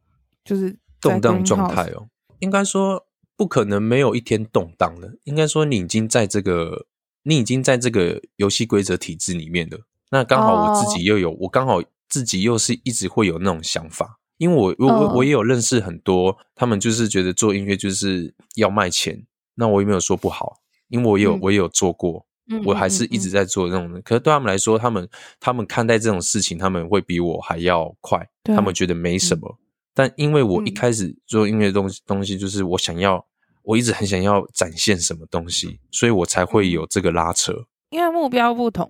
[0.44, 2.08] 就是动荡状态哦，
[2.40, 3.06] 应该说
[3.38, 6.88] 不可能没有一天动荡的，应该说你已经在这个。
[7.24, 9.80] 你已经在这个游戏规则体制里面了，
[10.10, 11.42] 那刚好我自己又有，oh.
[11.42, 19.24] 我刚好自己又是一直会有那种想法，因为我我我我也有认识很多，他们就是觉得做音乐就是要卖钱，
[19.56, 20.58] 那我也没有说不好，
[20.90, 22.26] 因为我有、嗯、我也有做过，
[22.66, 25.08] 我还是一直在做那种的，嗯、可是对他们来说，他们
[25.40, 29.62] 他们看待这种事情，他们会比我还要快，他们觉得没什么，嗯、
[29.94, 33.26] 但因为我一开始做音乐东西东西，就是我想要。
[33.64, 37.54] 我一直很想要展现什么东西，所以我才会有这个拉扯。
[37.90, 38.90] 因为目标不同，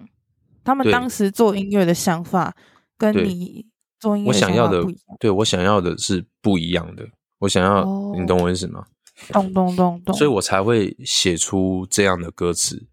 [0.64, 2.56] 他们当时做音乐的想法
[2.98, 3.66] 跟你
[4.00, 4.30] 做音乐。
[4.30, 4.84] 我想要的，
[5.20, 7.08] 对，我想要的是不一样的。
[7.40, 8.86] 我想要，哦、你懂我意思吗？
[9.30, 10.14] 懂懂懂懂。
[10.18, 12.88] 所以我才会写出这样的歌词。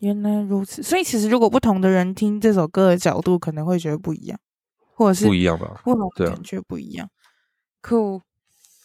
[0.00, 0.82] 原来如此。
[0.82, 4.38] 所以其实如果不同的人听这首歌的角度，可能会觉得不一样，
[4.94, 5.80] 或者是不一样吧？
[5.84, 7.08] 不同的感觉不一样。
[7.82, 8.22] Cool。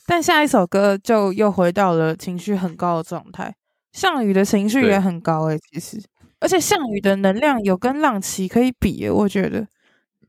[0.06, 3.56] 但下一首歌就又回到了情绪很高的状态，
[3.92, 6.04] 项羽的情绪也很高诶、欸，其实，
[6.40, 9.66] 而且项羽的能量有跟浪奇可以比诶、欸，我觉得。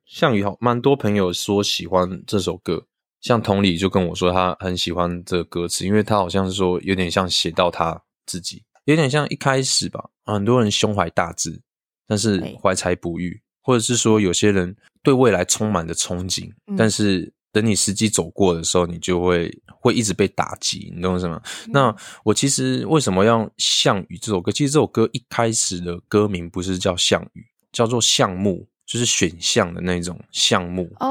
[0.07, 2.87] 项羽好，蛮多朋友说喜欢这首歌，
[3.21, 11.61] 像同理就跟我说他很喜欢这个歌词，因为他好像是说有点像写到他自己，有点像一开始吧，很多人胸怀大志，
[12.07, 17.34] 但是怀才不遇，或者是说有些人对未来充满着憧憬，嗯、但是。
[17.55, 19.49] 等你实际走过的时候，你就会
[19.81, 21.41] 会一直被打击，你懂什么？
[21.67, 24.51] 嗯、那我其实为什么要《项羽》这首歌？
[24.51, 31.09] 其实这首歌一开始的歌名不是叫项羽，叫做项目，就是选项的那种项目哦。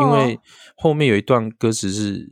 [0.00, 0.40] 因为
[0.76, 2.26] 后面有一段歌词是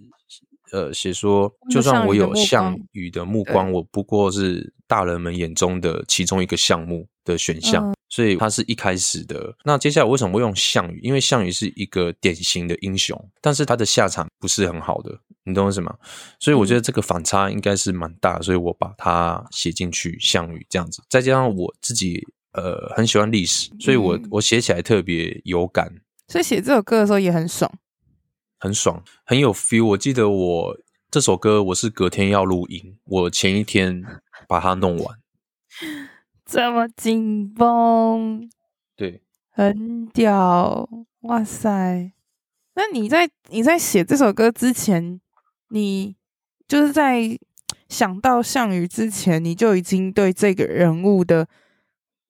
[0.72, 7.94] 呃写说，就算我有项羽的目光，我不过是大人们眼中的其中一个项目的选项。
[8.10, 9.56] 嗯所以他是一开始的。
[9.64, 10.98] 那接下来为什么会用项羽？
[11.00, 15.96] 因为项羽是一个典型的英雄，但是他的下场不是很好的，你懂我意思吗？
[16.40, 20.18] 所以我觉得这个反差应该是蛮大的，所以我把它写进去。
[20.18, 25.88] 项羽这样子，再加上我自己呃很喜欢历史，所以我我写起来特别有感。
[26.26, 27.72] 所以写这首歌的时候也很爽，
[28.58, 29.86] 很爽，很有 feel。
[29.86, 30.76] 我记得我
[31.10, 34.04] 这首歌我是隔天要录音，我前一天
[34.48, 35.16] 把它弄完。
[36.50, 38.50] 这么紧绷，
[38.96, 40.88] 对，很屌，
[41.20, 42.12] 哇塞！
[42.74, 45.20] 那你在你在写这首歌之前，
[45.68, 46.16] 你
[46.66, 47.38] 就是在
[47.88, 51.46] 想到项羽之前，你就已经对这个人物的，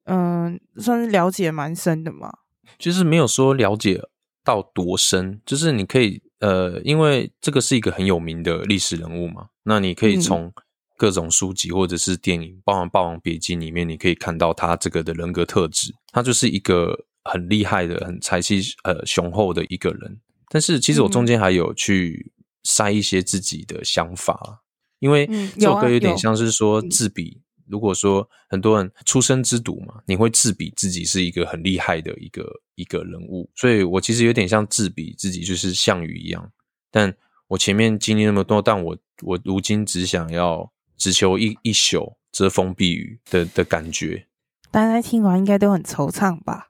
[0.04, 2.30] 嗯，算是了解蛮深的嘛？
[2.78, 4.02] 就是没有说了解
[4.44, 10.52] 到多深，就是你可以，呃，因为这个是一个很有名的历史人物嘛，那你可以从。
[11.00, 15.94] 嗯各种书籍或者是电影，包含《霸王别姬》里面，你可以看到他这个的人格特质。
[16.12, 20.20] 他就是一个很厉害的、很才气呃雄厚的一个人。
[20.50, 22.30] 但是其实我中间还有去
[22.64, 24.60] 塞一些自己的想法，
[24.98, 36.52] 因为这首歌有点像是说自比如果说很多人出生之犊嘛，你会自比自己是一个很厉害的一个一个人物，所以我其实有点像自比自己就是项羽一样。
[36.90, 37.16] 但
[37.48, 44.26] 我前面经历那么多，但我我如今只想要只求一一宿遮风避雨的的感觉。
[44.70, 46.68] 大家听完应该都很惆怅吧？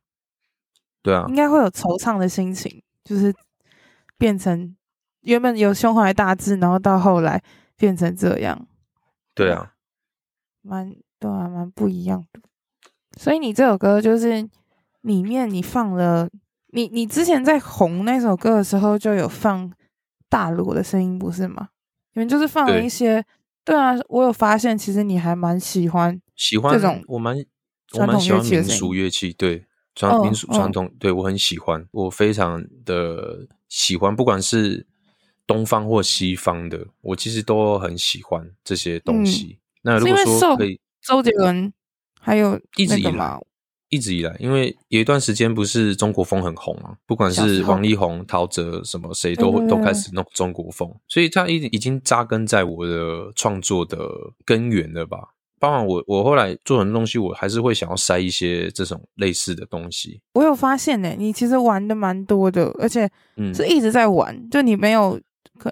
[1.03, 3.35] 对啊，应该会有惆怅的心情，就是
[4.17, 4.77] 变成
[5.23, 7.43] 原本有胸怀大志，然后到后来
[7.77, 8.69] 变成这样。
[9.35, 9.75] 对啊，
[10.63, 12.41] 蛮对啊，蛮不一样的。
[13.19, 14.49] 所以你这首歌就是
[15.01, 16.29] 里面你放了，
[16.69, 19.73] 你你之前在红那首歌的时候就有放
[20.29, 21.71] 大锣的声音，不是吗？
[22.15, 23.25] 你们就是放了一些，
[23.65, 27.37] 对，啊，我有发现，其实你还蛮喜欢喜欢这种，我蛮
[27.93, 29.67] 我蛮喜欢民俗乐器，对。
[29.93, 34.87] 传民俗传统，对我很喜欢，我非常的喜欢，不管是
[35.49, 39.59] 东方或西方的，我其实都很喜欢这些东西。
[39.59, 41.73] 嗯、那如果说可以，周杰伦
[42.21, 43.41] 还有一直以来，
[43.91, 53.99] 一直以来，因为有一段时间不是中国风很红嘛，不管是王力宏、陶喆什么，谁都都开始弄中国风，所以他已已经扎根在我的创作的
[54.45, 55.19] 根源了吧。
[55.59, 60.19] 包括我，我后来做很多东西，我还是会想要塞一些这种类似的东西。
[60.33, 63.07] 我有发现呢、欸，你其实玩的蛮多的，而且
[63.53, 65.21] 是一直在玩，嗯、就你没有
[65.59, 65.71] 可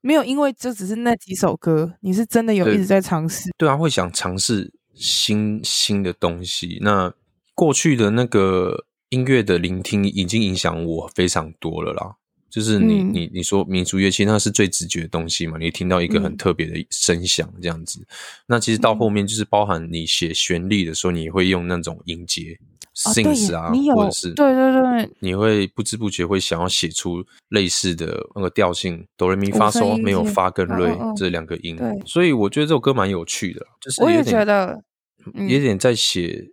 [0.00, 3.50] 没有因为就只是那几首歌，你是真的有一直在尝试。
[3.56, 6.78] 对啊，会想尝试新新的东西。
[6.80, 7.12] 那
[7.54, 12.16] 过去的那个音乐的聆听已经影响我非常多了啦。
[12.50, 15.56] 就是你你你说民族乐器，那是最直觉的东西嘛？
[15.56, 18.06] 你听到一个很特别的声响这样子，嗯、
[18.48, 22.58] 那其实到后面就是包含你写旋律的时候，你会用那种音阶
[22.96, 34.82] ，synth 啊，或者是对对对，你会不知不觉会想要写出类似的那个调性，哆来咪发嗦没有发跟瑞这两个音，对，所以我觉得这首歌蛮有趣的，就是我也觉得
[35.34, 36.50] 有点在写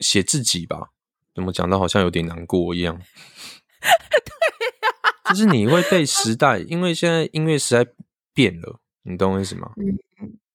[0.00, 0.90] 写自己吧，
[1.34, 3.00] 怎么讲到好像有点难过一样。
[5.28, 7.90] 就是你会被时代，因为现在音乐时代
[8.32, 9.70] 变了，你懂我意思吗？
[9.76, 9.98] 嗯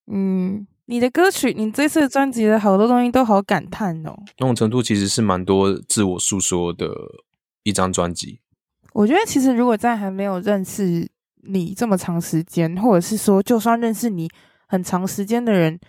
[0.08, 4.18] 嗯，你的歌曲，你这次专辑的好多东西都好感叹哦。
[4.40, 6.90] 那种程度其实是蛮多自我诉说的
[7.64, 8.40] 一张专辑。
[8.94, 11.10] 我觉得其实如果在还没有认识
[11.44, 14.30] 你这么长时间，或者是说就算认识你
[14.68, 15.80] 很长时间的人，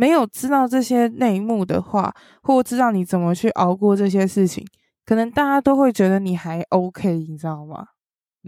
[0.00, 2.10] 没有知道这些内幕的话，
[2.42, 4.66] 或知道你怎么去熬过这些事情，
[5.04, 7.84] 可能大家都会觉得你还 OK，你知道吗？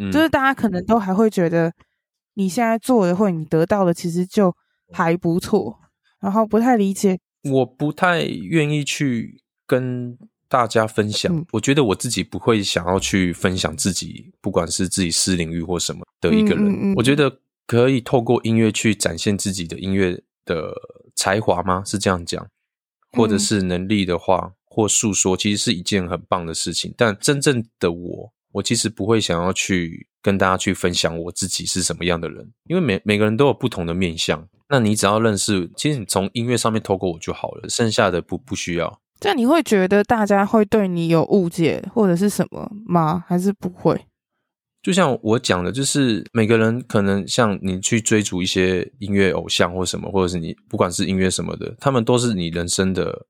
[0.00, 1.70] 嗯，就是大家可能都还会觉得
[2.36, 4.50] 你现在做的或你得到的其实就
[4.94, 5.78] 还不错，
[6.22, 7.18] 然后不太理解。
[7.50, 10.16] 我不太愿意去跟
[10.48, 16.64] 大家分享，嗯，我觉得我自己不会想要去分享自己，不管是自己私领域或什么的一个人。
[16.64, 17.30] 嗯嗯嗯，我觉得
[17.66, 20.72] 可以透过音乐去展现自己的音乐的
[21.22, 21.84] 才华吗？
[21.86, 22.44] 是这样讲，
[23.16, 26.92] 或者是能力的话，或诉说，其实是一件很棒的事情。
[26.96, 28.32] 但真正的我。
[28.54, 34.46] 我其实不会想要去跟大家去分享我自己是什么样的人，因为每每个人都有不同的面相。
[34.68, 39.00] 那你只要认识，其实你从音乐上面透过我就好了，剩下的不不需要。
[39.20, 43.24] 这样你会觉得大家会对你有误解或者是什么吗？
[43.26, 43.98] 还是不会？
[44.82, 53.26] 就像我讲的，就是每个人可能像你去追逐一些音乐偶像或什么，或者是你不管是音乐什么的，他们都是你人生的。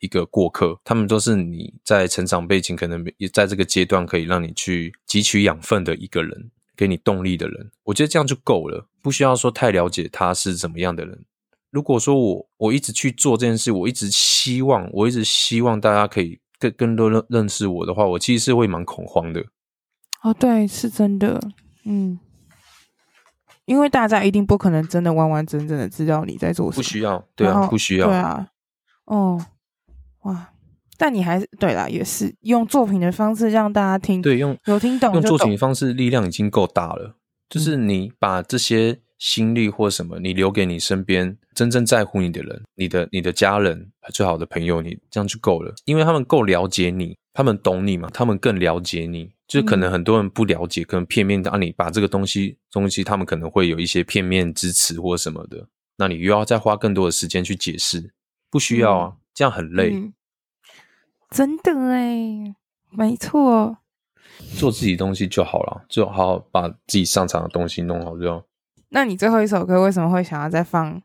[0.00, 7.70] 一个过客，他们都是你在成长背景可能也在这个阶段可以让你去汲取养分的一个人，给你动力的人。
[7.82, 11.24] 我觉得这样就够了，不需要说太了解他是怎么样的人。
[11.70, 19.42] 如果说我我一直去做这件事，我一直希望，我一直希望大家可以更更多认认识我的话，我其实是会蛮恐慌的。
[20.26, 21.40] 哦，对，是真的，
[21.84, 22.18] 嗯，
[23.64, 28.48] 因为大家一定不可能真的完完整整的知道你在做什么，不需要，对啊，不需要，对啊，
[29.04, 29.46] 哦。
[30.22, 30.50] 哇！
[30.98, 37.14] 但你还是对啦，也是用作品的方式让大家听，对，用有听懂，懂，用作品的方式力量已经够大了。
[37.48, 49.30] 就是你把这些心力或什么，你留给你身边真正在乎你的人，你的你的家人，最好的朋友，你这样就够了，因为他们够了解你，他们懂你嘛，他们更了解你。
[49.46, 55.68] 就是可能很多人不了解，可能片面的啊你把这个东西东西，他们可能会有一些片面支持或什么的，
[55.98, 58.12] 那你又要再花更多的时间去解释，
[58.50, 59.92] 不需要啊，这样很累。
[59.92, 60.14] 嗯
[61.28, 62.54] 真的诶，
[62.90, 63.78] 没错，
[64.56, 68.44] 做自己东西就好了，就好好把自己擅长的东西弄好就好。
[68.90, 70.94] 那你最后一首歌为什么会想要再放《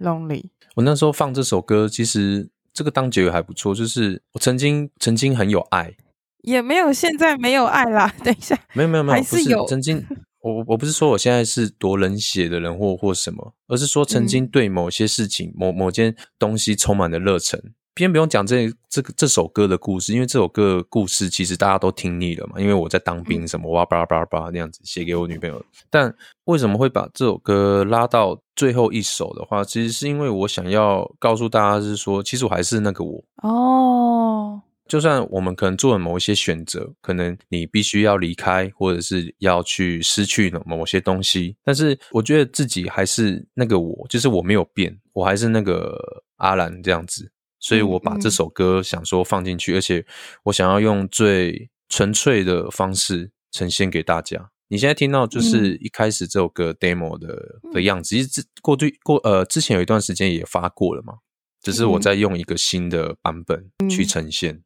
[0.00, 0.42] Lonely》？
[0.76, 5.94] 我那时候放这首歌，其实这个当结尾还不错，就是我曾经曾经很有爱，
[6.42, 8.12] 也没有现在没有爱啦。
[8.24, 10.04] 等一下，没有没有没有，还是有是曾经
[10.42, 17.60] 我我不是说我现在是多冷血的人或或什么，而是说曾经对某些事情、嗯、某某件东西充满了热忱。
[17.96, 22.58] 先不用讲这这个这首歌的故事，因为这首歌的故事其实大家都听腻了嘛。
[22.58, 25.62] 因为我在当兵什么哇巴拉巴拉巴拉那样子写给我女朋友。
[25.90, 26.10] 但
[26.44, 34.60] 为什么会把这首歌拉到最后一首的话，其实是因为我想要告诉大家是说，其实我还是那个我哦。
[34.86, 45.98] 就算我们可能做了某一些选择，可能你必须要离开，或者是要去失去某些东西，但是我觉得自己还是那个我，就是我没有变，我还是那个
[46.36, 47.32] 阿兰这样子。
[47.60, 50.06] 所以我把这首歌想说放进去，嗯嗯，而且
[50.44, 54.50] 我想要用最纯粹的方式呈现给大家。
[54.70, 61.14] 你现在听到就是一开始这首歌 demo 的、嗯、的样子，其实过去过呃之前有一段时间也发过了嘛，
[61.60, 64.54] 只是我在用一个新的版本去呈现。
[64.54, 64.64] 嗯、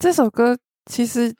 [0.00, 0.58] 这首歌
[0.90, 1.32] 其实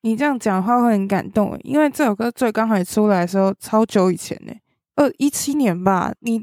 [0.00, 4.52] 你这样讲的话会很感动，因为这首歌最刚才出来的时候超久以前呢，
[4.96, 6.40] 二一七年吧，你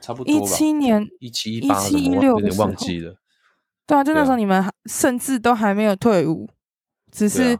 [0.00, 3.16] 差不多一七年一七一八一七一六有点忘记了。
[3.88, 6.54] 对啊，就那时候你们甚至都还没有退伍，啊、
[7.10, 7.58] 只是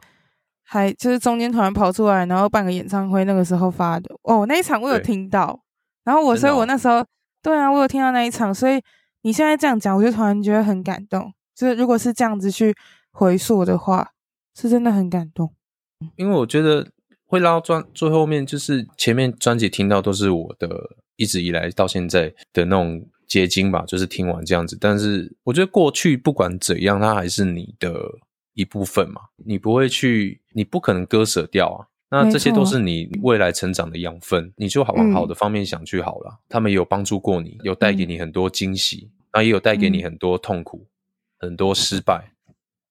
[0.72, 4.46] 还就是中间突然跑出来，然后办个演唱会，那个时候发的哦。
[4.46, 5.60] 那一场我有听到，
[6.04, 7.04] 然后我所以，我那时候
[7.42, 8.80] 对啊，我有听到那一场，所以
[9.22, 11.32] 你现在这样讲，我就突然觉得很感动。
[11.56, 12.72] 就是如果是这样子去
[13.10, 14.12] 回溯的话，
[14.54, 15.52] 是真的很感动。
[16.14, 16.86] 因为我觉得
[17.26, 20.68] 会拉到专最后面，就是前面专辑听到都是我的
[21.16, 23.04] 一直以来到现在的那种。
[23.30, 24.76] 结晶吧，就是听完这样子。
[24.80, 27.94] 但是我觉得过去不管怎样，它还是你的
[28.60, 29.22] 一部分嘛。
[29.36, 31.86] 你不会去，你不可能割舍掉啊。
[32.12, 36.30] 那这些都是你未来成长的养分，你就好往好的方面想去好了。
[36.32, 40.86] 嗯、他们也有帮助过你，有带给你很多惊喜，那、嗯、也有带给你很多痛苦、
[41.38, 42.32] 嗯、很多失败。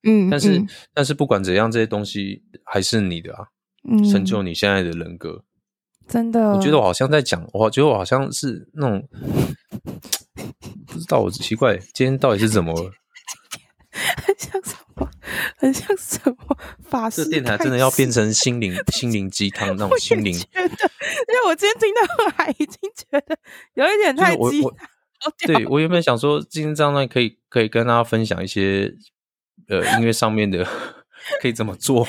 [0.04, 3.48] 嗯，但是、嗯、但是不管怎样，这些东西还是你的啊，
[3.90, 5.44] 嗯、成就你现在的人格。
[6.08, 9.08] 真的，我觉得我好像在讲，我觉得我好像是那种。
[10.88, 12.92] 不知道，我奇怪，今天到底是怎么了？
[15.58, 16.58] 很像什么
[16.90, 17.24] 法师？
[17.24, 20.34] 这电台真的要变成心灵心灵鸡汤 那种心灵？
[20.34, 23.38] 觉得，因为我今天听到 还已经觉得
[23.74, 24.72] 有一点太鸡汤。
[25.46, 28.94] 对，我原本想说，今天这样呢，可以可以跟大家分享一些
[29.68, 30.68] 呃音乐上面的。
[31.42, 32.08] 可以怎么做，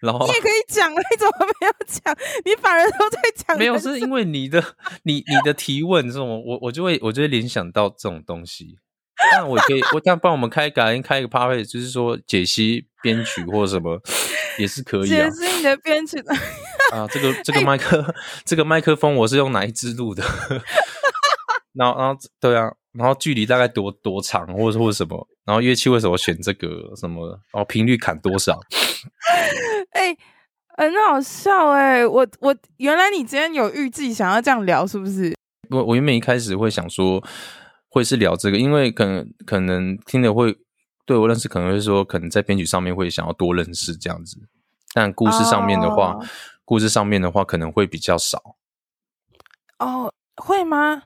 [0.00, 2.14] 然后你也可以讲，你怎么没有讲？
[2.44, 3.58] 你反而都在讲。
[3.58, 4.62] 没有，是因为你的
[5.04, 8.78] 你你的提问这种，我我就会我就会联想到这种东西。
[9.32, 14.00] 但我可以，我这样帮我们开改天开一个 party，就是说解析编曲或者什么
[14.58, 15.28] 也是可以啊。
[15.28, 16.18] 解析你的编曲
[16.92, 18.14] 啊，这个 这个麦克、欸、
[18.44, 20.22] 这个麦克风我是用哪一支录的？
[21.74, 22.72] 然后然后对啊。
[22.92, 25.28] 然后距离大概多多长，或者或者什么？
[25.44, 27.24] 然后乐器为什么选这个什么？
[27.52, 28.58] 然后频率砍多少？
[29.94, 30.18] 哎、欸，
[30.76, 32.04] 很好笑哎、欸！
[32.06, 35.32] 我我原来你今天有预计想要这样聊，是不是？
[35.70, 37.22] 我我原本一开始会想说
[37.90, 40.56] 会是聊这个，因为可能可能听的会
[41.04, 44.38] 对我认识，可能会说可能在编曲上面会想要多认识这样子，
[44.94, 46.24] 但故事上面的话，哦、
[46.64, 48.56] 故事上面的话可能会比较少。
[49.80, 51.02] 哦，会吗？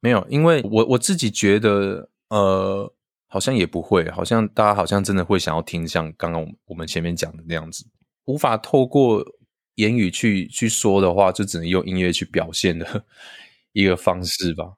[0.00, 2.92] 没有，因为我我自己觉得，呃，
[3.28, 7.86] 好像也不会，好像大家好像真的会想要听像刚刚我们前面讲的那样子，
[8.26, 9.24] 无法透过
[9.76, 13.04] 言语去去说的话，就只能用音乐去表现的
[13.72, 14.74] 一个方式吧。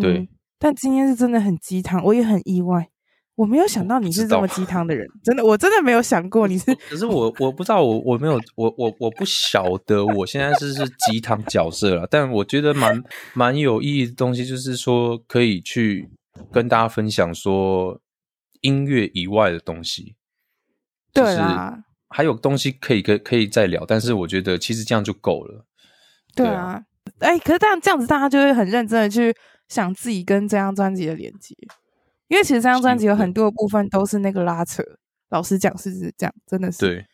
[0.00, 0.28] 对，嗯，
[0.62, 2.88] 但今天是真的很鸡汤，我也很意外。
[3.34, 6.72] 我没有想到你是这么鸡汤的人，真的，我真的没有想过你是。
[6.88, 12.06] 可是我我不知道，我我没有，我我我不晓得，我现在是是鸡汤角色了。
[12.08, 13.02] 但我觉得蛮
[13.34, 16.08] 蛮有意义的东西，就是说可以去
[16.52, 18.00] 跟大家分享说
[18.60, 20.14] 音乐以外的东西。
[21.12, 21.76] 对啊，
[22.08, 25.64] 还有东西可以可可以再聊，但是我觉得其实这样就够了。
[26.36, 26.80] 对啊，
[27.18, 29.34] 哎、欸，可是这样这样子，大家就会很认真的去
[29.72, 31.56] 想自己跟这张专辑的连接。
[32.28, 34.82] 因为其实这张专辑有很多的部分都是那个拉扯，
[35.28, 37.06] 老实讲是这样，真的是对，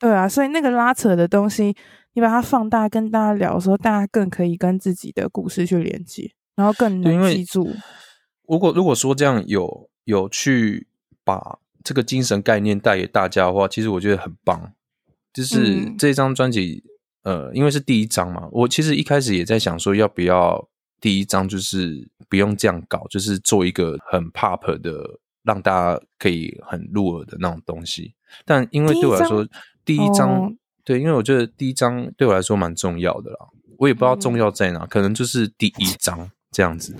[0.00, 1.76] 对啊，所以那个拉扯的东西，
[2.14, 7.70] 你把它放大跟大家聊的时候，大家更可以跟自己的故事去连接，然后更能记住。
[8.48, 10.88] 如果如果说这样有有去
[11.22, 14.72] 把这个精神概念带给大家的话，其实我觉得很棒。
[15.32, 16.82] 就是这张专辑，
[17.22, 20.68] 嗯、呃，因为是第一张嘛，我其实一开始也在想说要不要。
[21.00, 28.14] 第一张就是不用这样搞，就是做一个很 pop 的，让大家可以很入耳的那种东西。
[28.44, 29.46] 但因为对我来说，
[29.84, 30.52] 第一张、哦、
[30.84, 33.38] 对，因为我觉得第一张对我来说蛮重要的啦。
[33.78, 36.96] 我也不知道重要在哪，嗯、可能就是第一张这样子。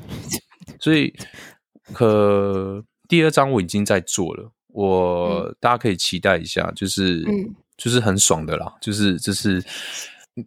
[0.78, 1.12] 所以，
[1.92, 9.64] 可第二张我已经在做了，我、嗯、大家可以期待一下，就是、嗯、就是很爽的啦，就是就是。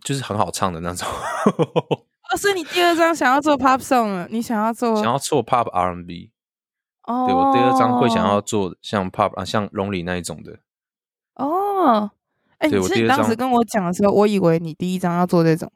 [0.06, 1.06] 就是很好唱的那种。
[2.32, 4.28] 哦，所以你第二张想要做 pop song 了？
[4.30, 4.96] 你想要做？
[4.96, 6.32] 想要做 pop R&B。
[7.04, 10.60] 哦，对，我第二张会想要做像 pop 啊，像 Lonely 那一种的。
[11.36, 12.12] 哦，
[12.60, 15.72] 哎、欸，你是当时跟我讲的时候，我以为你第一张要做这种。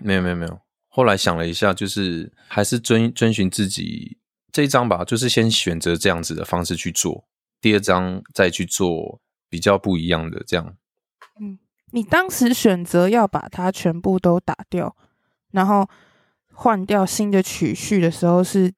[0.00, 4.18] 没有没有没有，后来想了一下，就是还是遵遵循自己
[4.52, 7.24] 这一张吧，就是先选择这样子的方式去做，
[7.60, 10.76] 第二张再去做比较不一样的这样。
[11.40, 11.58] 嗯，
[11.92, 14.94] 你当时选择要把它全部都打掉，
[15.52, 15.88] 然后
[16.52, 18.72] 换掉新的曲序的时候是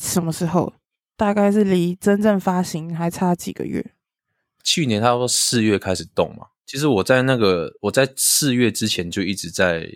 [0.00, 0.72] 什么时候？
[1.16, 3.92] 大概是离真正发行还差几个月？
[4.62, 6.48] 去年差不多四月开始动嘛。
[6.66, 9.88] 其实我在那个我在四月之前就一直在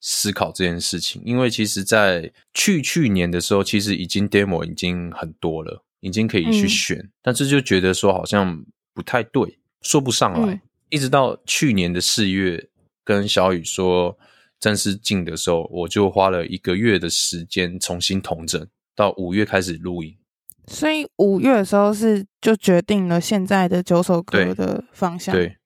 [0.00, 10.54] 思考这件事情，因为其实，在去去年的时候，其实已经 demo 已经很多了，已经可以去选，嗯、但是就觉得说好像不太对，说不上来。
[10.54, 12.68] 嗯、一直到去年的四月，
[13.04, 14.18] 跟小雨说
[14.64, 20.16] 正式进的时候，我就花了一个月的时间重新统整，到五月开始录音。
[20.66, 25.34] 所以五月的时候是就决定了现在的九首歌的方向。
[25.34, 25.58] 对，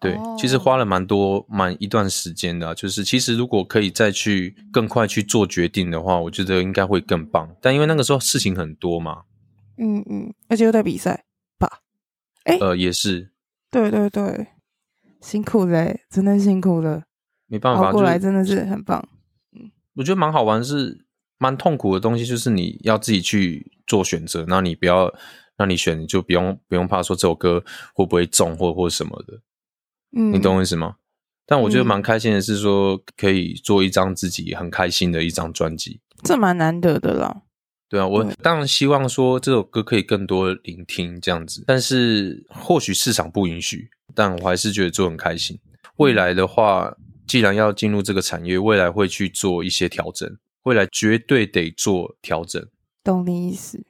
[0.00, 2.74] 对，对，其实花了蛮多蛮一段时间的啊。
[2.74, 7.48] 就是其实如果可以再去更快去做决定的话，我觉得应该会更棒。
[7.62, 9.22] 但因为那个时候事情很多嘛，
[9.76, 11.24] 嗯嗯，而且又在比赛
[11.56, 11.82] 吧？
[12.42, 13.30] 哎，呃，也是。
[13.70, 14.48] 对对对，
[15.20, 17.04] 辛苦嘞，真的辛苦了。
[17.48, 19.08] 没办法，过来真的是很棒。
[19.52, 21.04] 嗯，我觉得蛮好玩是。
[21.40, 25.08] 蛮痛苦的东西就是你要自己去做选择，那你不要
[25.56, 27.62] 让你选，你就不用不用怕说这首歌
[27.94, 29.40] 会不会中或或什么的，
[30.16, 30.96] 嗯，你懂我意思吗？
[31.46, 37.42] 但我觉得蛮开心的是说可以做一张自己很开心的一张专辑，这蛮难得的啦。
[37.88, 45.56] 对啊，我当然希望说这首歌可以更多聆听这样子，但是或许市场不允许，但我还是觉得做很开心。
[45.98, 46.92] 未来的话，
[47.28, 50.36] 既然要进入这个产业，未来会去做一些调整。
[50.64, 52.62] 未来绝对得做调整，
[53.02, 53.82] 懂你意思。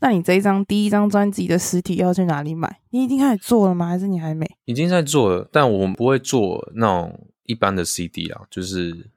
[0.00, 2.80] 那你这一张第一张专辑的实体要去哪里买？
[2.90, 3.88] 你已经开始做了吗？
[3.88, 4.46] 还是你还没？
[4.64, 9.10] 已经在做了，但我们不会做那种一般的 CD 啊，就是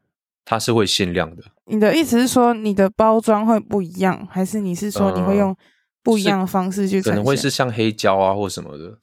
[0.44, 1.44] 它是会限量的。
[1.66, 5.56] 你的意思是说你的包装会不一样，还是你是说你会用
[6.04, 7.04] 不一样的方式去、呃？
[7.04, 8.98] 可能会是像黑胶啊或什么的，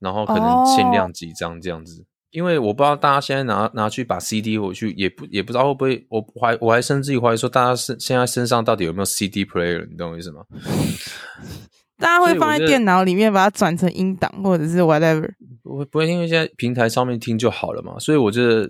[0.00, 2.04] 然后可能限量几张这样子。
[2.32, 9.86] 哦因为我不知道大家现在拿拿去把 CD 回去，也不也不知道会不会，我怀我还甚至于怀疑说，大家身现在身上到底有没有 CD player？
[9.90, 10.42] 你懂我意思吗？
[12.00, 15.30] 大家会放在电脑里面把它转成音档，或者是 whatever。
[15.62, 17.98] 不会不会，因为现在平台上面听就好了嘛。
[17.98, 18.68] 所以我觉得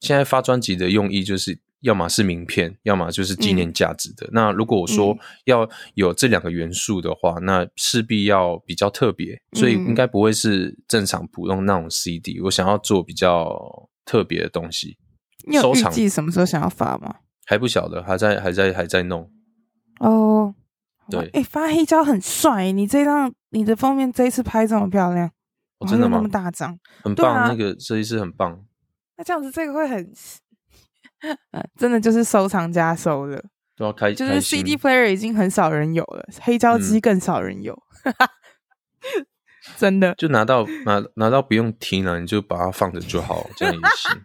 [0.00, 1.58] 现在发专辑的用意就是。
[1.84, 4.26] 要么是名片，要么就是纪念价值的。
[4.28, 12.40] 嗯、那如果我说要有这两个元素的话，嗯、那势必要比较特别，所以应该不会是正常普通那种 CD。
[12.40, 13.54] 我想要做比较
[14.06, 14.96] 特别的东西。
[15.46, 17.16] 你有预计什么时候想要发吗？
[17.44, 19.30] 还不晓得，还在还在还在弄。
[20.00, 20.54] 哦，
[21.10, 22.72] 对，哎、欸，发黑胶很帅。
[22.72, 25.30] 你这张你的封面这一次拍这么漂亮，
[25.80, 26.16] 哦、真的吗？
[26.16, 28.64] 那么大张，很棒，啊、那个设计师很棒。
[29.18, 30.10] 那这样子这个会很。
[31.78, 33.42] 真的就是收藏家收的，
[33.76, 38.14] 都要开，就是 CD player 已经很少人有了，黑胶机更少人有，嗯、
[39.76, 44.22] 真的就拿到拿拿到不用听了，你就把它放着就好，这样也行。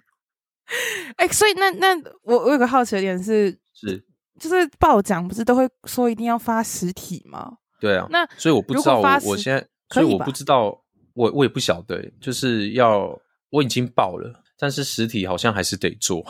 [1.18, 4.06] 哎、欸，所以那那我我有个好奇的点是，是
[4.39, 7.54] 就是报奖不是都会说一定要发实体吗？
[7.80, 10.80] 对啊，那所以我不知道我我现在，所以我不知道
[11.16, 13.20] 我我也不晓得，就是要
[13.50, 16.24] 我已经报了，但是实体好像还是得做。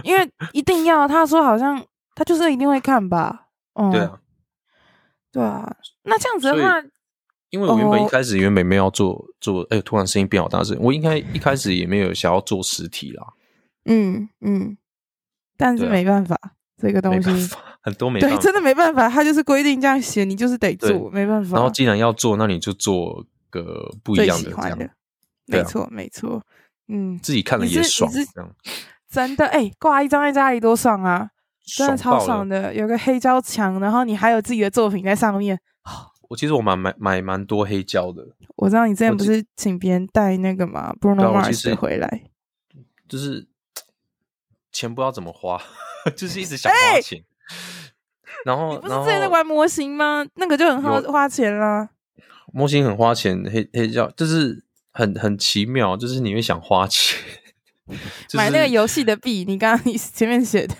[0.04, 1.82] 因为一定要，他说好像
[2.14, 4.20] 他就是一定会看吧，嗯，对啊，
[5.32, 6.82] 对啊，那这样子的话，
[7.50, 13.26] 因为我原本一开始原本没有做做，哎，突然声音变好大声，我应该一开始也没有想要做实体啦，
[13.84, 14.76] 嗯嗯，
[15.56, 16.36] 但是没办法，
[16.76, 17.30] 这个东西。
[17.82, 21.56] 很多没办法，对，真的没办法，他就是规定这样写，你就是得做，没办法。
[21.56, 24.78] 然后既然要做，那你就做个不一样的，这样，
[25.46, 26.42] 没错没错，
[26.88, 28.54] 嗯，自己看了也爽，这样。
[29.10, 31.30] 真的哎，挂一张在家里多爽啊！
[31.76, 35.58] 真的超爽的，有个黑胶墙，然后你还有自己的作品在上面。
[36.28, 38.24] 我其实我蛮买买蛮多黑胶的。
[38.56, 42.22] 我知道你之前不是请别人带那个嘛，Bruno Mars 回来，
[43.08, 43.48] 就是
[44.70, 45.60] 钱不知道怎么花，
[46.16, 47.24] 就是一直想花钱。
[48.44, 50.24] 然后你不是之前在玩模型吗？
[50.36, 51.88] 那个就很花花钱啦。
[52.52, 57.18] 模型很花钱，黑黑胶就是很很奇妙，就是你会想花钱。
[58.26, 60.74] 就是、买那个游戏的币，你刚刚你前面写的，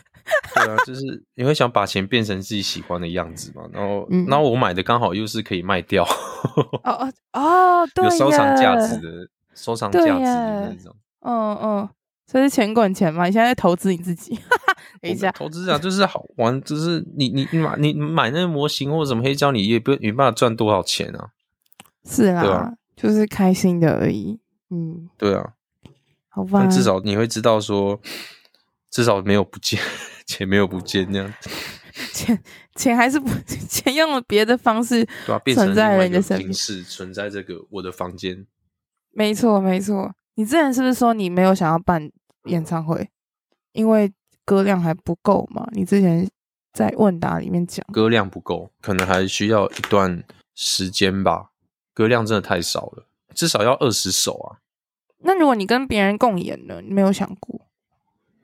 [0.55, 1.01] 对啊，就是
[1.35, 3.63] 你会想把钱变成自己喜欢的样子嘛？
[3.73, 11.89] 然后，嗯、然后我买的刚好又是可以卖掉，哦哦 哦，对，有收藏价值的，收藏价值的那种，嗯嗯，
[12.27, 13.27] 这是钱滚钱嘛？
[13.27, 14.39] 你现在在投资你自己？
[15.03, 21.31] 等一下，投资啊，就是好玩，就是你你你买你买那个模型或者什么黑胶，你也不没办法赚多少钱啊。
[22.05, 24.39] 是啊，啊就是开心的而已。
[24.71, 25.53] 嗯，对啊，
[26.45, 26.67] 好吧。
[26.67, 28.01] 至少你会知道说，
[28.91, 29.81] 至少没有不见
[30.27, 31.35] 钱，没有不见那样。
[32.15, 32.43] 钱
[32.77, 33.29] 钱还是不
[33.69, 35.07] 钱用了别的方式
[35.55, 38.47] 存在人的身边，是存在这个我的房间。
[39.13, 40.15] 没错，没错。
[40.37, 42.11] 你之前是不是说你没有想要办
[42.45, 43.11] 演唱会，
[43.73, 44.11] 因为
[44.45, 45.69] 歌量还不够嘛？
[45.73, 46.27] 你之前
[46.73, 50.23] 在问答里面讲，歌量不够，可能还需要一段
[50.55, 51.51] 时间吧。
[51.93, 54.59] 歌量真的太少了，至少要二十首啊。
[55.23, 56.81] 那如果你跟别人共演呢？
[56.83, 57.67] 你没有想过？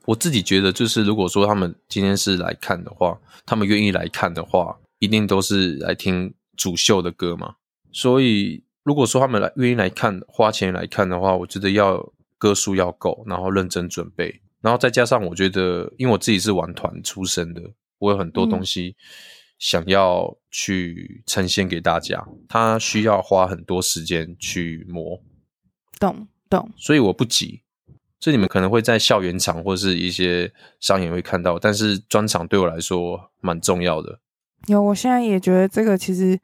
[0.07, 7.57] 我自己觉得，就是如果说他们今天是来看的话，他们愿意来看的话，一定都是来听主秀的歌嘛。
[7.93, 8.65] 所以。
[8.87, 17.61] 如果说他们来愿意来看，花钱来看的话，我觉得要歌数要够，然后认真准备，然后再加上我觉得，因为我自己是玩团出身的，
[17.99, 18.95] 我有很多东西
[19.59, 25.21] 想要去呈现给大家，他需要花很多时间去磨。
[25.99, 26.71] 懂懂。
[26.77, 27.63] 所以我不急，
[28.21, 34.21] 所以你们可能会在校园场或是一些商演会看到，但是专场对我来说蛮重要的。
[34.67, 36.41] 有，我现在也觉得这个其实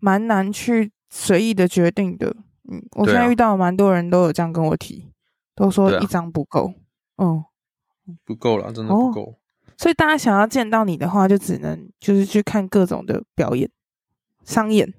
[0.00, 0.90] 蛮难去。
[1.14, 2.34] 随意的决定的，
[2.70, 5.12] 嗯，我现在遇到蛮多人都有这样跟我提，啊、
[5.54, 6.72] 都说一张不够，
[7.18, 7.44] 嗯，
[8.24, 9.34] 不够了，真的不够、哦。
[9.76, 13.70] 所以大家想要见到你的话，就只能就是去看各种的表演、
[14.42, 14.94] 商演。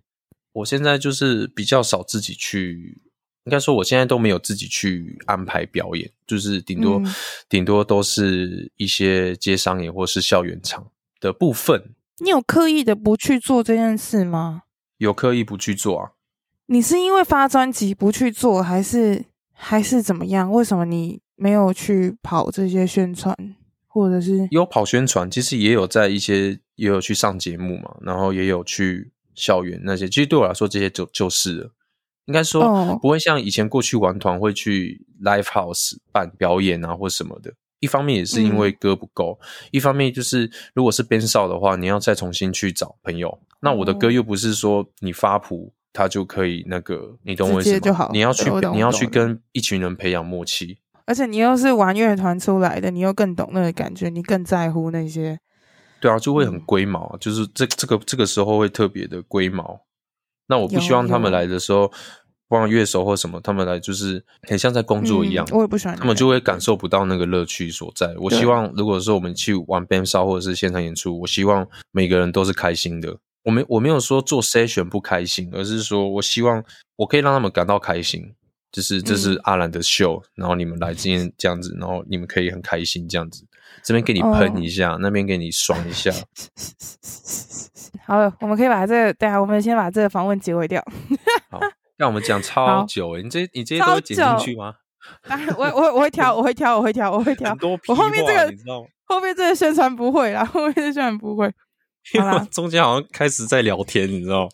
[0.52, 3.02] 我现在就是比较少自己去，
[3.46, 7.14] 应该说我现在都没有自己去安排表演，就是顶多、嗯、
[7.50, 10.88] 顶多都是一些接商演或是校园场
[11.20, 11.94] 的部分。
[12.20, 14.62] 你有刻意的不去做这件事吗？
[14.98, 16.12] 有刻意不去做啊？
[16.68, 20.50] 你是因为发专辑不去做，还是还是怎么样？
[20.50, 23.36] 为什么你没有去跑这些宣传，
[23.88, 25.30] 或者是有跑宣传？
[25.30, 30.08] 其实也有在一些也有去上节目嘛，然后也有去校园那些。
[30.08, 31.72] 其实对我来说，这些就就是了。
[32.26, 37.54] 应该说不会像以前过去玩团会去 live house 办表演啊，或什么的。
[37.80, 43.38] 一方面也是因为歌不够，嗯、一方面就是如果是编少的话，你要再重新去找朋友。
[43.60, 48.10] 那我的歌又不是说你发谱他就可以那个，你懂我意思吗？
[48.14, 55.38] 你要去你要去跟一群人培养默契，而且你又是玩乐团出来的，你又更懂那个感觉，你更在乎那些。
[56.00, 59.82] 对啊，就会很龟毛，嗯、就是这这个这个时候会特别的龟毛。
[60.48, 61.92] 那我不希望他们来的时候。
[62.50, 65.44] 帮乐手或什么，他们来就是很像在工作一样。
[65.50, 68.14] 嗯、我也不喜欢，他们就会感受不到那个乐趣所在。
[68.20, 73.18] 我希望，如果说我们去玩 band show 或者是现场演出，我希望每个人都是开心的。
[73.44, 76.64] 我没我没有说做 session 不开心，而是说我希望
[76.98, 78.36] 我可以让他们感到开心。
[78.72, 83.48] 就是这是阿兰的秀，嗯、然后你们来今天这样子，然后你们可以很开心这样子。
[83.84, 86.12] 这边给你喷一下，哦、那边给你爽一下。
[88.06, 90.84] 好了，我们可以把这个，对啊，我们先把这个访问结尾掉。
[91.50, 91.60] 好。
[91.96, 94.74] 让我们讲超久你这你这些都会剪进去吗？
[95.56, 97.56] 我我我会挑，我会挑，我会挑，我会挑。
[97.88, 98.52] 我后面这个，
[99.06, 101.50] 后面这个宣传不会啦，后面这个宣传不会。
[102.14, 104.50] 因为中间好像开始在聊天，你知道？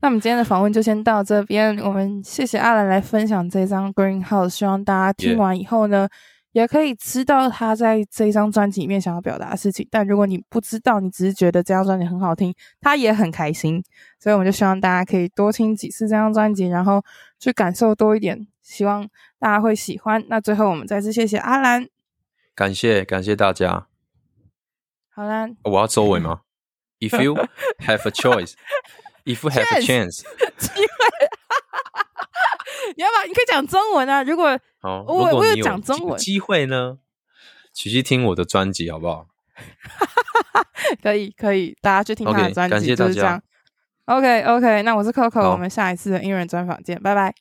[0.00, 6.08] 那我们今天的访问就先到这边，我们谢谢阿兰来分享这张 Greenhouse，希望大家听完以后呢。
[6.52, 13.80] 也可以知道他在这一张专辑里面想要表达的事情，但如果你不知道，你只是觉得这张专辑很好听，他也很开心，
[14.18, 17.04] 所以我们就希望大家可以多听几次这张专辑，然后
[17.38, 19.06] 去感受多一点，希望
[19.38, 20.24] 大家会喜欢。
[20.28, 21.86] 那最后我们再次谢谢阿兰，
[22.56, 23.86] 感谢感谢大家。
[25.10, 26.40] 好啦，我要收尾吗？
[26.98, 27.34] If you
[27.86, 28.54] have a choice,
[29.28, 30.22] if you have a chance，
[30.58, 30.86] 机会。
[32.96, 33.26] 你 要不要？
[33.26, 34.22] 你可以讲中文啊！
[34.22, 36.98] 如果好，我我有讲中文机会呢，
[37.74, 39.26] 去去听我的专辑好不好？
[41.02, 43.08] 可以可以，大家去听他的专辑，感谢大家。
[43.08, 43.42] 就是这样。
[44.06, 47.34] OK OK，那我是 Coco，我们下一次的音乐人专访见，拜拜，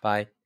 [0.00, 0.37] 拜。